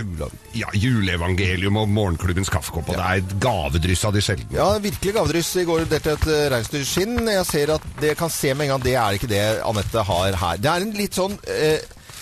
ja, 0.56 0.68
juleevangelium 0.74 1.76
og 1.82 1.88
morgenklubbens 1.92 2.50
kaffekopp, 2.52 2.88
og 2.92 2.98
det 2.98 3.04
er 3.04 3.22
et 3.22 3.34
gavedryss 3.42 4.04
av 4.08 4.14
de 4.16 4.22
sjeldne. 4.24 4.48
Ja, 4.56 4.70
virkelig 4.82 5.14
gavedryss. 5.18 5.52
I 5.62 5.64
går 5.68 5.84
delte 5.90 6.14
et 6.16 6.26
uh, 6.30 6.38
reinsdyrskinn. 6.54 7.18
Jeg 7.28 7.46
ser 7.48 7.74
at 7.76 7.86
det 8.02 8.16
kan 8.18 8.30
se 8.32 8.54
med 8.54 8.68
en 8.68 8.74
gang 8.76 8.84
det 8.86 8.96
er 8.98 9.18
ikke 9.18 9.30
det 9.30 9.44
Anette 9.66 10.04
har 10.10 10.38
her. 10.42 10.60
Det 10.62 10.70
er 10.72 10.86
en 10.86 10.94
litt 10.98 11.16
sånn 11.18 11.38
eh, 11.48 11.78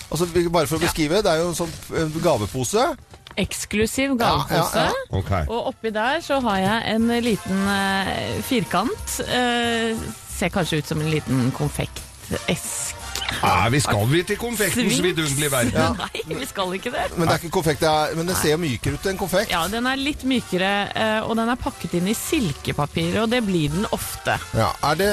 Altså, 0.07 0.23
Bare 0.31 0.67
for 0.69 0.77
å 0.77 0.83
beskrive, 0.85 1.19
det 1.19 1.27
er 1.33 1.41
jo 1.41 1.49
en 1.51 1.57
sånn 1.57 1.71
eh, 1.99 2.13
gavepose. 2.23 2.85
Eksklusiv 3.37 4.13
Ja, 4.13 4.19
gavepose. 4.21 4.85
ja, 4.87 4.93
Ok. 5.19 5.31
Og 5.51 5.67
oppi 5.73 5.91
der 5.91 6.21
så 6.23 6.39
har 6.45 6.61
jeg 6.63 6.93
en 6.95 7.09
liten 7.25 7.59
eh, 7.73 8.37
firkant. 8.47 9.17
Eh, 9.27 9.99
ser 10.37 10.53
kanskje 10.53 10.79
ut 10.79 10.87
som 10.93 11.01
en 11.03 11.11
liten 11.11 11.51
konfektesk. 11.57 12.95
Ja, 13.41 13.67
vi 13.69 13.79
skal 13.83 14.05
vi 14.09 14.21
til 14.23 14.37
konfektens 14.39 14.93
Sphinx. 14.93 15.03
vidunderlige 15.03 15.51
verden. 15.51 15.97
Nei, 15.99 16.21
vi 16.39 16.45
skal 16.49 16.73
ikke 16.77 16.91
det. 16.93 17.07
Men 17.17 17.27
det 17.27 17.33
er 17.35 17.41
ikke 17.43 17.53
konfekt, 17.57 17.81
det 17.83 17.89
er, 17.89 18.13
men 18.19 18.27
det 18.31 18.37
ser 18.39 18.57
mykere 18.61 18.93
ut 18.97 19.09
enn 19.11 19.19
konfekt. 19.19 19.51
Ja, 19.51 19.65
den 19.71 19.85
er 19.89 19.99
litt 19.99 20.23
mykere, 20.27 20.71
eh, 20.95 21.19
og 21.27 21.35
den 21.39 21.49
er 21.51 21.59
pakket 21.59 21.97
inn 21.99 22.07
i 22.07 22.15
silkepapir, 22.17 23.19
og 23.23 23.29
det 23.33 23.43
blir 23.47 23.73
den 23.73 23.85
ofte. 23.95 24.37
Ja, 24.57 24.71
er 24.91 24.95
det 24.99 25.11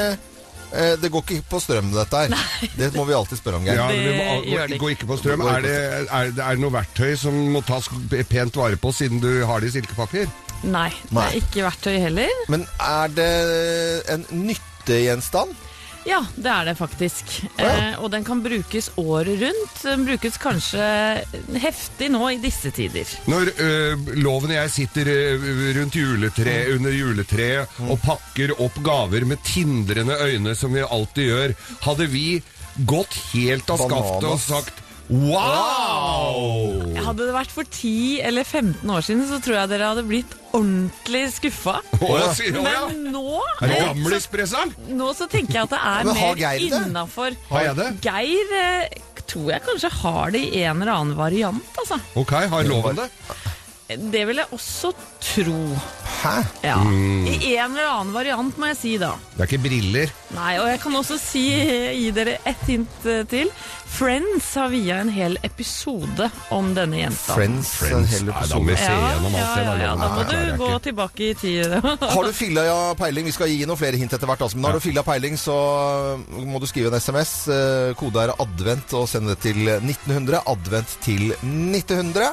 eh, 0.73 0.95
Det 1.03 1.11
går 1.13 1.23
ikke 1.27 1.49
på 1.51 1.61
strøm, 1.63 1.91
dette 1.95 2.23
her. 2.25 2.37
Det 2.79 2.93
må 2.95 3.05
vi 3.09 3.15
alltid 3.19 3.39
spørre 3.43 3.61
om, 3.61 3.67
Geir. 3.67 3.83
Ja, 3.83 3.89
Det 3.91 4.71
det 4.75 4.79
går, 4.81 4.95
ikke. 4.97 5.07
på 5.11 5.19
strøm. 5.21 5.45
Er 5.51 5.61
det, 5.67 5.75
er, 6.09 6.31
det, 6.35 6.45
er 6.47 6.63
noe 6.63 6.73
verktøy 6.75 7.15
som 7.21 7.35
må 7.55 7.61
tas 7.67 7.91
pent 8.31 8.57
vare 8.57 8.77
på 8.81 8.93
siden 8.95 9.21
du 9.23 9.45
har 9.47 9.61
det 9.61 9.71
i 9.73 9.77
silkepapir? 9.81 10.31
Nei, 10.65 10.89
det 11.11 11.21
er 11.27 11.35
ikke 11.43 11.67
verktøy 11.67 11.99
heller. 12.01 12.31
Men 12.49 12.63
er 12.81 13.11
det 13.13 13.31
en 14.15 14.25
nyttegjenstand? 14.33 15.53
Ja, 16.05 16.21
det 16.37 16.51
er 16.53 16.67
det 16.69 16.75
faktisk. 16.77 17.31
ja. 17.57 17.65
Eh, 17.65 17.95
og 18.03 18.11
den 18.13 18.25
kan 18.27 18.43
brukes 18.45 18.91
året 19.01 19.41
rundt. 19.41 19.77
Den 19.83 20.05
brukes 20.05 20.37
kanskje 20.43 20.85
heftig 21.63 22.11
nå 22.13 22.27
i 22.35 22.41
disse 22.43 22.73
tider. 22.77 23.09
Når 23.31 23.51
øh, 23.57 24.11
Loven 24.21 24.53
og 24.53 24.59
jeg 24.59 24.73
sitter 24.75 25.09
ø, 25.15 25.73
rundt 25.79 25.97
juletre, 25.97 26.57
under 26.75 26.93
juletreet 26.93 27.81
og 27.89 27.97
pakker 28.05 28.53
opp 28.61 28.77
gaver 28.85 29.25
med 29.29 29.41
tindrende 29.49 30.19
øyne, 30.29 30.55
som 30.59 30.77
vi 30.77 30.85
alltid 30.85 31.31
gjør, 31.31 31.57
hadde 31.89 32.11
vi 32.13 32.27
gått 32.85 33.15
helt 33.33 33.71
av 33.71 33.81
skaftet 33.87 34.29
og 34.29 34.41
sagt 34.43 34.84
Wow! 35.11 36.95
Hadde 37.05 37.27
det 37.29 37.35
vært 37.35 37.53
for 37.53 37.67
10 37.69 38.23
eller 38.25 38.47
15 38.47 38.91
år 38.95 39.05
siden, 39.05 39.25
så 39.29 39.37
tror 39.45 39.59
jeg 39.59 39.71
dere 39.75 39.91
hadde 39.93 40.05
blitt 40.09 40.33
ordentlig 40.57 41.25
skuffa. 41.35 41.75
Å, 41.99 42.09
ja, 42.19 42.29
sier 42.37 42.57
å, 42.57 42.65
ja. 42.65 42.85
Men 42.89 43.11
nå, 43.15 43.25
Er 43.61 43.73
det 43.75 43.81
gamlispresseren? 43.85 44.73
nå 44.97 45.11
så 45.19 45.29
tenker 45.31 45.59
jeg 45.59 45.67
at 45.69 45.75
det 45.75 45.81
er 45.83 46.09
Men 46.09 46.21
har 46.23 46.33
mer 46.35 46.43
Geir 46.45 46.65
det? 46.73 46.83
innafor. 46.89 47.37
Har 47.51 47.67
jeg 47.69 47.77
det? 47.83 47.89
Geir 48.07 48.55
eh, 48.61 48.97
tror 49.29 49.51
jeg 49.55 49.67
kanskje 49.69 49.93
har 50.01 50.35
det 50.35 50.45
i 50.49 50.63
en 50.65 50.81
eller 50.83 50.95
annen 50.95 51.19
variant, 51.19 51.81
altså. 51.85 52.01
Ok, 52.21 52.33
har 52.55 52.69
loven 52.69 53.03
det? 53.03 53.11
Det 54.15 54.25
vil 54.31 54.41
jeg 54.41 54.49
også 54.57 54.95
tro. 55.21 55.59
Hæ? 56.25 56.35
Ja. 56.65 56.79
Mm. 56.81 57.27
I 57.29 57.55
en 57.59 57.75
eller 57.75 57.91
annen 57.91 58.15
variant, 58.17 58.57
må 58.59 58.71
jeg 58.73 58.79
si 58.81 58.95
da. 59.01 59.13
Det 59.35 59.45
er 59.45 59.51
ikke 59.51 59.63
briller. 59.67 60.13
Nei, 60.35 60.55
og 60.63 60.69
jeg 60.73 60.81
kan 60.81 60.97
også 60.97 61.19
si, 61.21 61.43
gi 62.01 62.11
dere 62.17 62.39
ett 62.49 62.63
hint 62.71 63.05
eh, 63.11 63.25
til. 63.29 63.51
Friends 63.95 64.47
har 64.59 64.73
via 64.73 64.97
en 65.05 65.11
hel 65.15 65.37
episode 65.47 66.27
om 66.51 66.73
denne 66.75 66.97
jenta. 67.05 67.37
Friends, 67.37 67.69
en 67.87 68.09
hel 68.11 68.25
Nei, 68.27 68.41
da 68.51 68.57
må 68.59 68.65
vi 68.67 68.73
episode. 68.75 68.81
se 68.81 68.97
Ja, 68.97 69.11
gjennom 69.13 69.37
alt 69.39 69.53
det. 69.55 69.67
ja, 69.67 69.75
ja, 69.85 69.93
da 70.01 70.09
må 70.17 70.25
du 70.25 70.57
gå 70.65 70.71
ikke. 70.73 70.81
tilbake 70.89 71.29
i 71.29 71.35
tid. 71.39 71.77
Har 72.17 72.25
du 72.27 72.33
filla 72.35 72.65
peiling? 72.99 73.29
Vi 73.29 73.37
skal 73.37 73.53
gi 73.53 73.61
noen 73.69 73.79
flere 73.79 74.01
hint 74.01 74.17
etter 74.17 74.27
hvert. 74.33 74.43
Altså. 74.49 74.59
Men 74.59 74.71
har 74.71 74.81
du 74.81 74.83
filla 74.83 75.05
peiling, 75.07 75.37
så 75.39 75.55
må 76.49 76.59
du 76.59 76.67
skrive 76.67 76.91
en 76.91 76.99
SMS. 76.99 77.35
Eh, 77.55 77.93
Kode 78.01 78.25
er 78.25 78.35
advent 78.43 78.97
og 78.99 79.07
sende 79.13 79.37
det 79.37 79.45
til 79.47 79.61
1900. 79.77 80.41
Advent 80.51 80.97
til 81.05 81.31
1900. 81.45 82.33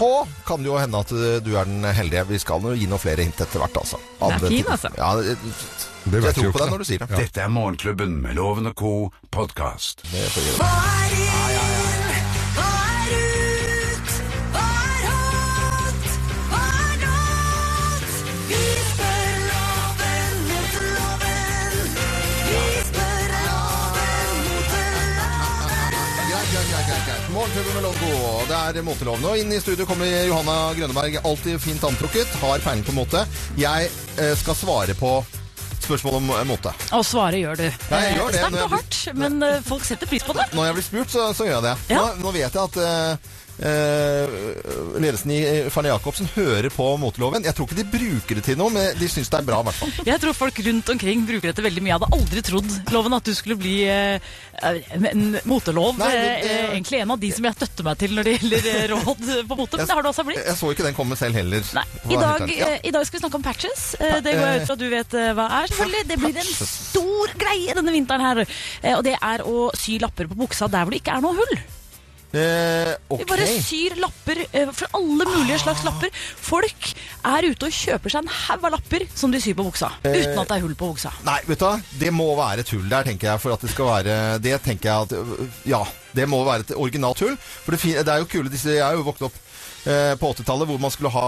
Så 0.00 0.10
kan 0.48 0.62
det 0.64 0.70
jo 0.70 0.78
hende 0.80 1.00
at 1.04 1.10
eh, 1.12 1.38
du 1.44 1.50
er 1.60 1.68
den 1.68 1.84
heldige. 1.84 2.24
Vi 2.32 2.38
skal 2.40 2.64
gi 2.72 2.86
noen 2.88 3.02
flere 3.02 3.26
hint 3.26 3.40
etter 3.44 3.60
hvert, 3.60 3.76
altså. 3.82 4.00
er 4.00 4.30
Advent 4.32 4.54
fin, 4.54 4.70
altså. 4.72 4.88
Ja, 4.96 5.10
det- 5.20 5.36
Det 6.10 6.22
jeg 6.24 6.34
tror 6.38 6.52
på 6.56 6.62
deg 6.64 6.70
når 6.72 6.78
du 6.78 6.84
sier 6.88 7.02
det. 7.04 7.10
Dette 7.20 7.42
er 7.44 7.48
Morgenklubben 7.52 8.16
med 8.24 8.34
Loven 8.40 8.66
og 8.72 8.74
co. 8.80 8.94
podkast. 9.30 10.00
Det 10.10 10.24
får 10.32 10.48
gjøre. 10.48 11.69
Morgenklubben 27.50 27.82
med 27.82 27.82
Logo, 27.82 28.42
det 28.46 28.78
er 28.78 28.84
moteloven. 28.86 29.24
Og 29.26 29.38
inn 29.40 29.50
i 29.50 29.56
studio 29.58 29.82
kommer 29.88 30.06
Johanna 30.06 30.70
Grønneberg, 30.76 31.16
alltid 31.26 31.56
fint 31.58 31.82
antrukket, 31.82 32.30
har 32.38 32.62
peiling 32.62 32.84
på 32.86 32.94
mote. 32.94 33.24
Jeg 33.58 33.88
eh, 34.22 34.36
skal 34.38 34.54
svare 34.54 34.94
på 34.94 35.10
spørsmål 35.82 36.20
om 36.20 36.30
eh, 36.36 36.44
mote. 36.46 36.70
Og 36.94 37.02
svare 37.08 37.40
gjør 37.40 37.58
du. 37.58 37.64
Nei, 37.90 38.02
jeg 38.04 38.20
gjør 38.20 38.30
det, 38.30 38.44
Sterkt 38.44 38.60
og 38.62 38.76
hardt, 38.76 39.00
men 39.18 39.42
eh, 39.48 39.58
folk 39.66 39.88
setter 39.88 40.12
pris 40.12 40.28
på 40.28 40.36
det. 40.38 40.46
Når 40.54 40.68
jeg 40.68 40.78
blir 40.78 40.86
spurt, 40.92 41.10
så, 41.16 41.26
så 41.34 41.48
gjør 41.48 41.56
jeg 41.56 41.66
det. 41.66 41.74
Ja. 41.90 42.04
Nå, 42.04 42.22
nå 42.22 42.34
vet 42.38 42.46
jeg 42.46 42.62
at 42.62 42.78
eh, 42.86 43.34
ledelsen 43.60 45.30
i 45.34 45.40
Farne 45.72 45.90
Jacobsen 45.92 46.28
hører 46.34 46.70
på 46.72 46.86
moteloven. 47.00 47.44
Jeg 47.44 47.54
tror 47.56 47.68
ikke 47.68 47.78
de 47.80 47.86
bruker 47.92 48.38
det 48.40 48.44
til 48.46 48.58
noe, 48.60 48.72
men 48.74 48.96
de 48.98 49.08
syns 49.10 49.30
det 49.32 49.40
er 49.40 49.46
bra, 49.48 49.60
i 49.62 49.66
hvert 49.68 49.78
fall. 49.80 49.92
Jeg 50.10 50.22
tror 50.22 50.36
folk 50.36 50.60
rundt 50.66 50.92
omkring 50.94 51.24
bruker 51.28 51.50
dette 51.52 51.64
veldig 51.64 51.82
mye. 51.84 51.92
Jeg 51.92 51.98
hadde 52.00 52.18
aldri 52.18 52.42
trodd, 52.46 52.70
Loven, 52.94 53.16
at 53.18 53.28
du 53.28 53.32
skulle 53.36 53.58
bli 53.60 53.76
eh, 53.90 54.32
en 55.10 55.24
motelov. 55.48 55.98
Nei, 56.00 56.10
det- 56.14 56.50
eh, 56.50 56.66
egentlig 56.74 57.02
en 57.04 57.14
av 57.16 57.20
de 57.22 57.30
som 57.36 57.46
jeg 57.48 57.56
støtter 57.58 57.86
meg 57.86 57.98
til 58.00 58.14
når 58.16 58.28
det 58.28 58.34
gjelder 58.38 58.68
eh, 58.72 58.86
råd 58.94 59.24
på 59.50 59.58
mote. 59.60 59.80
Men 59.80 59.90
det 59.90 59.96
har 59.98 60.02
du 60.06 60.10
altså 60.12 60.24
blitt. 60.28 60.40
Jeg 60.46 60.58
så 60.60 60.72
ikke 60.74 60.86
den 60.88 60.96
komme 60.98 61.18
selv 61.20 61.38
heller. 61.40 61.64
Nei. 61.76 61.86
I 62.10 62.20
dag. 62.20 62.46
Ja. 62.50 62.70
eh, 62.70 62.78
I 62.90 62.94
dag 62.96 63.06
skal 63.08 63.18
vi 63.18 63.24
snakke 63.26 63.40
om 63.40 63.46
patches. 63.46 63.84
Eh, 64.00 64.16
Det 64.24 64.36
går 64.36 64.46
jeg 64.46 64.62
ut 64.62 64.68
fra 64.70 64.78
at 64.78 64.84
du 64.84 64.88
vet 64.92 65.18
eh, 65.20 65.30
hva 65.38 65.48
er. 65.60 65.72
selvfølgelig. 65.74 66.06
Det 66.10 66.20
blir 66.24 66.40
en 66.44 66.54
stor 66.72 67.36
greie 67.44 67.76
denne 67.80 67.94
vinteren 67.94 68.24
her. 68.24 68.42
Eh, 68.82 68.96
Og 68.98 69.04
det 69.06 69.16
er 69.20 69.44
å 69.46 69.68
sy 69.78 69.98
lapper 70.02 70.28
på 70.30 70.38
buksa 70.46 70.68
der 70.70 70.84
hvor 70.86 70.94
det 70.96 71.02
ikke 71.04 71.16
er 71.18 71.24
noe 71.24 71.36
hull. 71.38 71.60
Eh, 72.30 72.92
Vi 73.18 73.24
bare 73.26 73.46
syr 73.64 73.96
lapper 73.98 74.38
eh, 74.52 74.68
for 74.76 74.86
alle 74.94 75.26
mulige 75.26 75.58
slags 75.64 75.82
lapper. 75.86 76.12
Folk 76.38 76.90
er 77.26 77.48
ute 77.50 77.66
og 77.66 77.74
kjøper 77.74 78.12
seg 78.14 78.22
en 78.22 78.32
haug 78.36 78.66
av 78.68 78.74
lapper 78.76 79.06
som 79.18 79.34
de 79.34 79.40
syr 79.42 79.56
på 79.58 79.66
buksa. 79.66 79.90
Uten 80.04 80.38
at 80.38 80.46
det 80.52 80.58
er 80.60 80.64
hull 80.64 80.76
på 80.78 80.92
buksa. 80.92 81.10
Nei, 81.26 81.40
vet 81.48 81.58
du 81.58 81.66
hva? 81.66 81.74
Det 82.04 82.12
må 82.14 82.28
være 82.38 82.62
et 82.64 82.72
hull 82.76 82.86
der, 82.92 83.08
tenker 83.10 83.32
jeg. 83.32 83.42
For 83.42 83.56
at 83.56 83.66
det 83.66 83.72
skal 83.74 83.90
være 83.90 84.18
Det 84.44 84.56
tenker 84.62 84.90
jeg 84.90 85.10
at 85.10 85.66
Ja, 85.74 85.82
det 86.14 86.28
må 86.30 86.44
være 86.46 86.68
et 86.68 86.74
originalt 86.78 87.22
hull. 87.26 87.34
For 87.64 87.74
det, 87.74 87.82
det 88.06 88.14
er 88.14 88.22
jo 88.22 88.30
kule 88.30 88.52
disse 88.52 88.76
Jeg 88.78 88.86
er 88.86 88.98
jo 89.00 89.06
vokst 89.10 89.26
opp 89.26 89.46
eh, 89.86 90.14
på 90.20 90.32
80-tallet 90.34 90.68
hvor 90.68 90.80
man 90.82 90.90
skulle 90.92 91.10
ha 91.14 91.24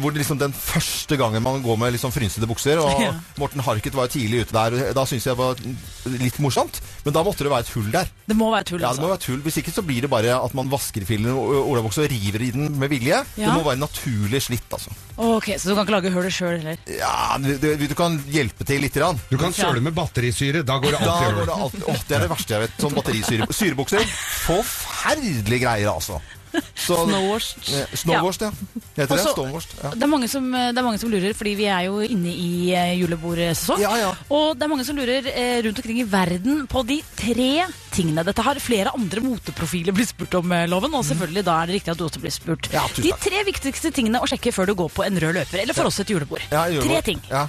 Hvor 0.00 0.12
det 0.14 0.22
liksom 0.22 0.38
den 0.40 0.52
første 0.56 1.16
gangen 1.20 1.42
man 1.42 1.60
går 1.64 1.76
med 1.80 1.92
liksom 1.96 2.12
frynsede 2.14 2.46
bukser. 2.50 2.78
Og 2.80 3.00
Ja. 3.06 3.14
Morten 3.40 3.60
Harket 3.64 3.94
var 3.96 4.06
jo 4.08 4.14
tidlig 4.18 4.42
ute 4.46 4.52
der. 4.56 4.92
Da 4.96 5.04
syntes 5.08 5.26
jeg 5.26 5.36
det 5.36 5.40
var 5.40 6.18
litt 6.20 6.38
morsomt. 6.42 6.80
Men 7.04 7.14
da 7.16 7.22
måtte 7.24 7.44
det 7.46 7.50
være 7.52 7.64
et 7.66 7.72
hull 7.74 7.90
der. 7.92 8.10
Det 8.28 8.36
må 8.36 8.50
være 8.52 8.64
tull, 8.70 8.80
Ja, 8.84 8.90
det 8.92 9.00
må 9.00 9.08
altså. 9.08 9.12
være 9.14 9.24
tull. 9.26 9.40
Hvis 9.46 9.56
ikke 9.62 9.72
så 9.74 9.82
blir 9.86 10.04
det 10.04 10.10
bare 10.12 10.36
at 10.36 10.54
man 10.58 10.68
vasker 10.70 11.04
filen 11.08 11.30
og 11.32 11.54
olabuksa 11.72 12.04
og 12.04 12.10
river 12.12 12.44
i 12.44 12.50
den 12.54 12.68
med 12.78 12.92
vilje. 12.92 13.22
Det 13.36 13.48
må 13.54 13.64
være 13.66 13.80
naturlig 13.80 14.42
slitt, 14.44 14.68
altså. 14.76 14.92
Ok, 15.20 15.50
Så 15.60 15.68
du 15.68 15.74
kan 15.76 15.84
ikke 15.84 15.96
lage 15.96 16.12
hullet 16.14 16.32
sjøl 16.32 16.58
heller? 16.60 16.78
Ja, 16.96 17.36
du, 17.40 17.50
du, 17.60 17.86
du 17.90 17.94
kan 17.98 18.16
hjelpe 18.32 18.64
til 18.68 18.80
lite 18.84 19.00
grann. 19.02 19.18
Du 19.30 19.36
kan 19.40 19.52
søle 19.56 19.80
med 19.84 19.92
batterisyre. 19.96 20.62
Da 20.64 20.78
går 20.80 20.96
det 20.96 21.00
Da 21.00 21.12
alltid 21.12 21.26
går 21.26 21.40
over. 21.40 21.46
det 21.50 21.56
alt 21.64 21.88
Åh, 21.94 22.04
det 22.08 22.16
er 22.16 22.24
det 22.26 22.30
verste 22.32 22.54
jeg 22.56 22.64
vet. 22.66 22.76
Sånn 22.84 22.96
batterisyre. 22.96 23.48
Syrebukser. 23.52 24.06
Forferdelige 24.46 25.64
greier, 25.64 25.90
altså. 25.92 26.20
Snowwashed. 26.86 27.68
Eh, 27.74 27.96
Snowwashed, 28.02 28.42
ja. 28.46 28.50
Heter 28.96 29.16
det? 29.16 29.24
Også- 29.24 29.34
Snowwashed. 29.34 29.74
Ja. 29.82 29.90
Det 29.94 30.02
er, 30.06 30.10
mange 30.10 30.28
som, 30.28 30.46
det 30.52 30.78
er 30.80 30.86
mange 30.86 30.98
som 31.02 31.10
lurer, 31.12 31.34
fordi 31.36 31.52
vi 31.58 31.66
er 31.70 31.84
jo 31.86 32.00
inne 32.04 32.32
i 32.32 32.50
eh, 32.74 32.94
julebordsesong. 33.00 33.80
Ja, 33.82 33.92
ja. 34.00 34.10
Og 34.34 34.56
det 34.58 34.66
er 34.66 34.72
mange 34.72 34.86
som 34.88 34.98
lurer 34.98 35.28
eh, 35.30 35.60
rundt 35.66 35.78
omkring 35.82 36.00
i 36.02 36.08
verden 36.10 36.64
på 36.70 36.82
de 36.88 37.00
tre 37.20 37.50
tingene. 37.94 38.24
Dette 38.26 38.42
har 38.46 38.60
flere 38.62 38.94
andre 38.96 39.22
moteprofiler 39.24 39.94
blitt 39.96 40.12
spurt 40.14 40.34
om, 40.40 40.52
eh, 40.56 40.66
Loven. 40.70 40.94
Og 40.98 41.06
selvfølgelig 41.06 41.44
da 41.46 41.60
er 41.62 41.70
det 41.70 41.78
riktig 41.80 41.94
at 41.94 41.98
du 42.02 42.06
også 42.08 42.24
blir 42.24 42.34
spurt. 42.34 42.70
De 42.98 43.14
tre 43.22 43.44
viktigste 43.46 43.92
tingene 43.94 44.20
å 44.22 44.28
sjekke 44.30 44.52
før 44.56 44.72
du 44.72 44.74
går 44.82 44.90
på 44.94 45.06
en 45.06 45.20
rød 45.22 45.38
løper, 45.38 45.62
eller 45.62 45.76
for 45.76 45.90
oss 45.90 46.00
et 46.02 46.10
julebord. 46.10 46.42
Gjør 46.50 46.86
tre 46.88 47.02
ting. 47.12 47.22
Ja. 47.30 47.46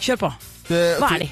Kjør 0.00 0.22
på. 0.26 0.32
Hva 0.70 1.14
er 1.16 1.24
de? 1.26 1.30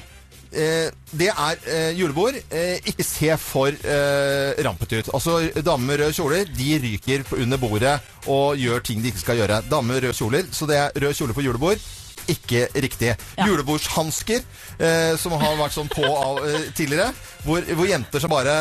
Eh, 0.49 0.89
det 1.11 1.29
er 1.29 1.61
eh, 1.69 1.91
julebord. 1.99 2.37
Eh, 2.49 2.79
ikke 2.89 3.05
se 3.05 3.29
for 3.41 3.69
eh, 3.69 4.57
rampete 4.65 5.01
ut. 5.03 5.13
Altså, 5.13 5.39
Damer 5.61 5.85
med 5.85 6.01
røde 6.01 6.15
kjoler 6.17 6.49
de 6.57 6.73
ryker 6.83 7.25
under 7.37 7.61
bordet 7.61 7.99
og 8.27 8.57
gjør 8.57 8.83
ting 8.85 9.03
de 9.03 9.13
ikke 9.13 9.25
skal 9.25 9.41
gjøre. 9.43 9.61
Damer 9.69 9.93
med 9.93 10.03
røde 10.07 10.17
kjoler, 10.17 10.49
så 10.51 10.69
det 10.69 10.77
er 10.81 11.01
rød 11.05 11.17
kjole 11.17 11.37
på 11.37 11.45
julebord. 11.45 11.89
Ikke 12.29 12.67
riktig. 12.77 13.15
Ja. 13.37 13.45
Julebordshansker, 13.47 14.43
eh, 14.77 15.15
som 15.17 15.33
har 15.41 15.55
vært 15.57 15.73
sånn 15.73 15.89
på 15.89 16.05
av 16.05 16.41
eh, 16.45 16.67
tidligere. 16.77 17.09
Hvor, 17.45 17.63
hvor 17.73 17.89
jenter 17.89 18.21
som 18.21 18.29
bare 18.29 18.53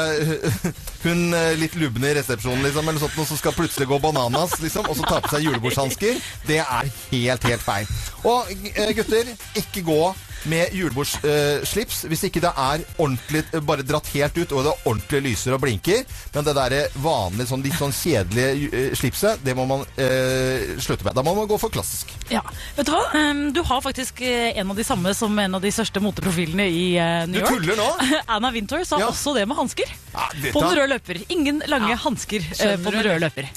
Hun 1.04 1.34
litt 1.60 1.74
lubne 1.78 2.08
i 2.08 2.14
resepsjonen, 2.16 2.64
liksom, 2.64 2.88
eller 2.88 3.02
sånt, 3.02 3.18
og 3.20 3.28
så 3.28 3.36
skal 3.38 3.54
plutselig 3.54 3.86
gå 3.90 3.98
bananas, 4.02 4.56
liksom, 4.62 4.88
og 4.88 4.96
så 4.98 5.04
ta 5.06 5.20
på 5.24 5.30
seg 5.34 5.44
julebordshansker. 5.46 6.22
Det 6.48 6.62
er 6.64 6.88
helt, 7.12 7.44
helt 7.52 7.62
feil. 7.62 7.92
Og 8.26 8.48
gutter, 8.96 9.30
ikke 9.60 9.84
gå 9.86 10.00
med 10.44 10.74
julebordsslips 10.76 12.04
hvis 12.08 12.24
ikke 12.28 12.42
det 12.44 12.52
er 12.52 12.84
ordentlig 12.98 13.42
eh, 13.52 13.62
bare 13.64 13.86
dratt 13.86 14.10
helt 14.14 14.36
ut 14.38 14.52
og 14.54 14.66
det 14.68 14.74
ordentlig 14.84 15.22
lyser 15.30 15.56
og 15.56 15.62
blinker. 15.64 16.04
Men 16.34 16.46
det 16.46 16.54
der 16.58 16.76
vanlige, 17.02 17.48
sånn, 17.50 17.64
litt 17.64 17.78
sånn 17.78 17.94
kjedelige 17.94 18.68
eh, 18.70 18.90
slipset, 18.98 19.40
det 19.44 19.56
må 19.58 19.66
man 19.68 19.84
eh, 19.96 20.76
slutte 20.82 21.06
med. 21.08 21.16
Da 21.18 21.24
må 21.26 21.34
man 21.38 21.48
gå 21.50 21.58
for 21.60 21.72
klassisk. 21.74 22.12
Ja, 22.32 22.44
vet 22.76 22.88
Du 22.88 22.92
hva? 22.94 23.02
Um, 23.16 23.42
du 23.56 23.62
har 23.66 23.82
faktisk 23.84 24.20
eh, 24.20 24.52
en 24.58 24.70
av 24.70 24.78
de 24.78 24.84
samme 24.86 25.14
som 25.16 25.38
en 25.38 25.58
av 25.58 25.64
de 25.64 25.72
største 25.74 26.02
moteprofilene 26.04 26.68
i 26.68 26.86
New 27.28 27.38
New 27.38 27.44
Du 27.44 27.46
tuller 27.46 27.78
nå? 27.78 27.88
Anna 28.34 28.50
Wintour 28.54 28.84
sa 28.84 28.98
Ja. 29.00 29.08
også 29.12 29.34
det 29.36 29.46
med 29.48 29.56
hansker. 29.58 29.90
Ja, 30.12 30.28
på 30.52 30.60
den 30.60 30.74
røde 30.76 30.88
løper. 30.94 31.20
Ingen 31.28 31.62
lange 31.70 31.94
hansker 31.96 32.42
eh, 32.42 32.76
på 32.82 32.90
den 32.94 33.04
røde 33.06 33.18
løper. 33.22 33.48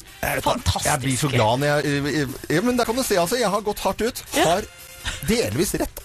Fantastisk. 0.45 0.85
Jeg 0.85 1.01
blir 1.01 1.17
så 1.17 1.29
glad 1.31 1.61
når 1.63 1.71
jeg 1.71 1.95
eh, 2.05 2.21
eh, 2.21 2.35
ja, 2.55 2.61
Men 2.65 2.77
der 2.77 2.85
kan 2.85 2.95
du 2.97 3.03
se, 3.03 3.17
altså. 3.17 3.39
Jeg 3.41 3.49
har 3.49 3.63
gått 3.65 3.81
hardt 3.85 4.03
ut. 4.05 4.23
Har 4.37 4.67
delvis 5.29 5.75
rett. 5.81 6.03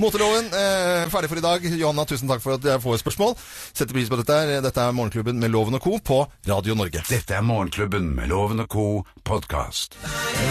Moteloven 0.00 0.46
eh, 0.56 1.08
ferdig 1.12 1.28
for 1.28 1.38
i 1.38 1.44
dag. 1.44 1.64
Johanna, 1.76 2.06
tusen 2.08 2.30
takk 2.30 2.40
for 2.40 2.56
at 2.56 2.64
jeg 2.64 2.80
får 2.80 3.02
spørsmål. 3.02 3.34
Setter 3.68 3.92
pris 3.92 4.08
på 4.08 4.16
dette. 4.16 4.38
Dette 4.64 4.80
er 4.80 4.94
Morgenklubben 4.96 5.36
med 5.42 5.52
Loven 5.52 5.76
og 5.76 5.84
Co. 5.84 5.98
på 6.00 6.22
Radio 6.48 6.76
Norge. 6.78 7.02
Dette 7.10 7.36
er 7.36 7.44
Morgenklubben 7.44 8.08
med 8.16 8.30
Loven 8.32 8.64
og 8.64 8.70
co. 8.72 8.86
podkast. 9.28 9.98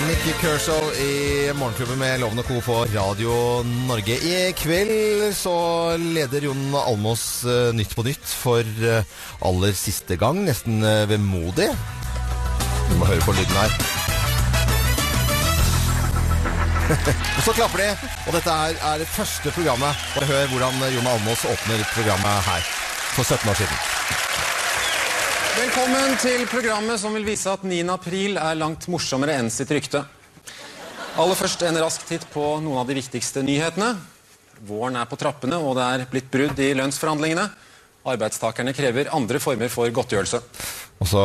Nikki 0.06 0.36
Kershaw 0.42 0.92
i 1.02 1.50
Morgenklubben 1.58 1.98
med 1.98 2.22
Loven 2.22 2.44
og 2.44 2.46
Co. 2.46 2.60
på 2.68 2.78
Radio 2.94 3.64
Norge. 3.90 4.20
I 4.22 4.52
kveld 4.54 5.34
så 5.34 5.56
leder 5.98 6.46
Jon 6.46 6.78
Almås 6.84 7.26
eh, 7.50 7.72
Nytt 7.74 7.98
på 7.98 8.06
Nytt 8.06 8.38
for 8.44 8.62
eh, 8.62 9.18
aller 9.50 9.74
siste 9.74 10.20
gang. 10.22 10.44
Nesten 10.46 10.84
eh, 10.86 11.08
vemodig. 11.10 11.72
Vi 12.90 13.02
må 13.02 13.10
høre 13.10 13.26
på 13.26 13.34
lyden 13.34 13.62
her. 13.64 14.09
Og 16.90 17.42
så 17.46 17.54
klapper 17.54 17.84
de, 17.84 17.90
og 18.26 18.34
dette 18.34 18.54
er, 18.54 18.78
er 18.92 19.02
det 19.02 19.08
første 19.14 19.52
programmet. 19.54 20.06
Og 20.18 20.26
hør 20.26 20.48
hvordan 20.50 20.80
Jon 20.96 21.10
Almås 21.12 21.46
åpner 21.46 21.84
programmet 21.94 22.48
her 22.48 22.70
for 23.14 23.24
17 23.24 23.52
år 23.52 23.60
siden. 23.60 23.82
Velkommen 25.60 26.16
til 26.24 26.46
programmet 26.50 27.02
som 27.02 27.14
vil 27.14 27.28
vise 27.28 27.52
at 27.52 27.66
9. 27.68 27.84
april 27.94 28.40
er 28.42 28.58
langt 28.58 28.88
morsommere 28.90 29.38
enn 29.38 29.52
sitt 29.54 29.70
rykte. 29.76 30.02
Aller 31.20 31.38
først 31.38 31.62
en 31.68 31.78
rask 31.84 32.06
titt 32.10 32.26
på 32.34 32.46
noen 32.64 32.82
av 32.82 32.90
de 32.90 32.98
viktigste 32.98 33.44
nyhetene. 33.46 33.92
Våren 34.66 34.98
er 34.98 35.10
på 35.10 35.20
trappene, 35.20 35.60
og 35.62 35.78
det 35.78 35.86
er 35.86 36.06
blitt 36.10 36.30
brudd 36.32 36.58
i 36.64 36.72
lønnsforhandlingene. 36.80 37.46
Arbeidstakerne 38.10 38.74
krever 38.74 39.12
andre 39.14 39.42
former 39.44 39.70
for 39.70 39.92
godtgjørelse. 39.94 40.42
Og 41.00 41.08
så 41.08 41.20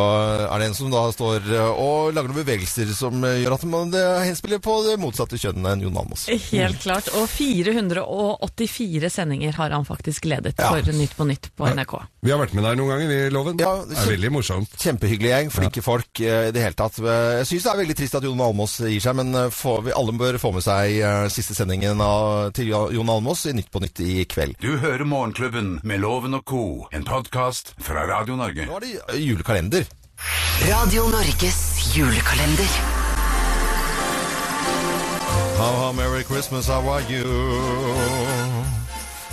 er 0.47 0.61
det 0.63 0.69
en 0.69 0.77
som 0.77 0.91
da 0.93 1.01
står 1.11 1.49
eh, 1.51 1.71
og 1.83 2.13
lager 2.15 2.31
noen 2.31 2.45
bevegelser 2.45 2.93
som 2.95 3.17
eh, 3.27 3.41
gjør 3.43 3.57
at 3.57 3.65
man 3.67 3.91
eh, 3.99 4.21
henspiller 4.29 4.61
på 4.63 4.77
det 4.87 4.95
motsatte 5.03 5.39
kjønnet 5.41 5.67
enn 5.73 5.83
Jon 5.83 5.99
Almaas. 5.99 6.29
Helt 6.53 6.79
klart. 6.85 7.09
Og 7.19 7.27
484 7.33 9.11
sendinger 9.11 9.57
har 9.59 9.75
han 9.75 9.87
faktisk 9.89 10.29
ledet 10.31 10.55
Ja. 10.63 10.71
for 10.71 10.93
Nytt 10.95 11.17
på 11.19 11.27
Nytt 11.27 11.49
på 11.59 11.67
NRK. 11.67 11.95
Vi 12.23 12.31
har 12.31 12.39
vært 12.41 12.55
med 12.55 12.65
der 12.65 12.79
noen 12.79 12.93
ganger, 12.95 13.09
vi, 13.11 13.19
Loven. 13.35 13.59
Ja, 13.59 13.73
det 13.89 13.99
er 13.99 14.11
veldig 14.13 14.31
morsomt. 14.37 14.77
Kjempehyggelig 14.81 15.33
gjeng, 15.33 15.51
flinke 15.53 15.83
folk 15.85 16.23
i 16.23 16.31
det 16.55 16.63
hele 16.63 16.79
tatt. 16.79 17.01
Jeg 17.03 17.49
syns 17.51 17.67
det 17.67 17.73
er 17.75 17.81
veldig 17.83 17.97
trist 17.99 18.15
at 18.21 18.25
Jon 18.29 18.41
Almaas 18.47 18.77
gir 18.81 19.03
seg, 19.03 19.19
men 19.19 19.35
får, 19.53 19.83
vi 19.89 19.97
alle 19.99 20.15
bør 20.23 20.39
få 20.43 20.53
med 20.55 20.65
seg 20.65 21.03
siste 21.35 21.57
sendingen 21.59 22.01
av, 22.05 22.53
til 22.57 22.71
Jon 22.71 23.11
Almaas 23.13 23.45
i 23.51 23.57
Nytt 23.59 23.71
på 23.75 23.83
Nytt 23.83 24.01
i 24.07 24.23
kveld. 24.31 24.55
Du 24.63 24.77
hører 24.81 25.05
Morgenklubben 25.09 25.81
med 25.83 26.01
Loven 26.05 26.39
og 26.39 26.47
co., 26.49 26.63
en 26.95 27.05
podkast 27.09 27.75
fra 27.83 28.07
Radio 28.09 28.39
Norge. 28.39 28.69
Nå 28.71 28.79
er 28.79 28.87
det 28.87 28.95
eh, 29.11 29.21
julekalender. 29.65 29.87
Radio 30.67 31.09
Norges 31.09 31.93
julekalender. 31.95 32.69
How, 35.57 35.73
how 35.77 35.93
Merry 35.93 36.25
Christmas, 36.25 36.67
how 36.67 36.89
are 36.89 37.03
you? 37.09 38.84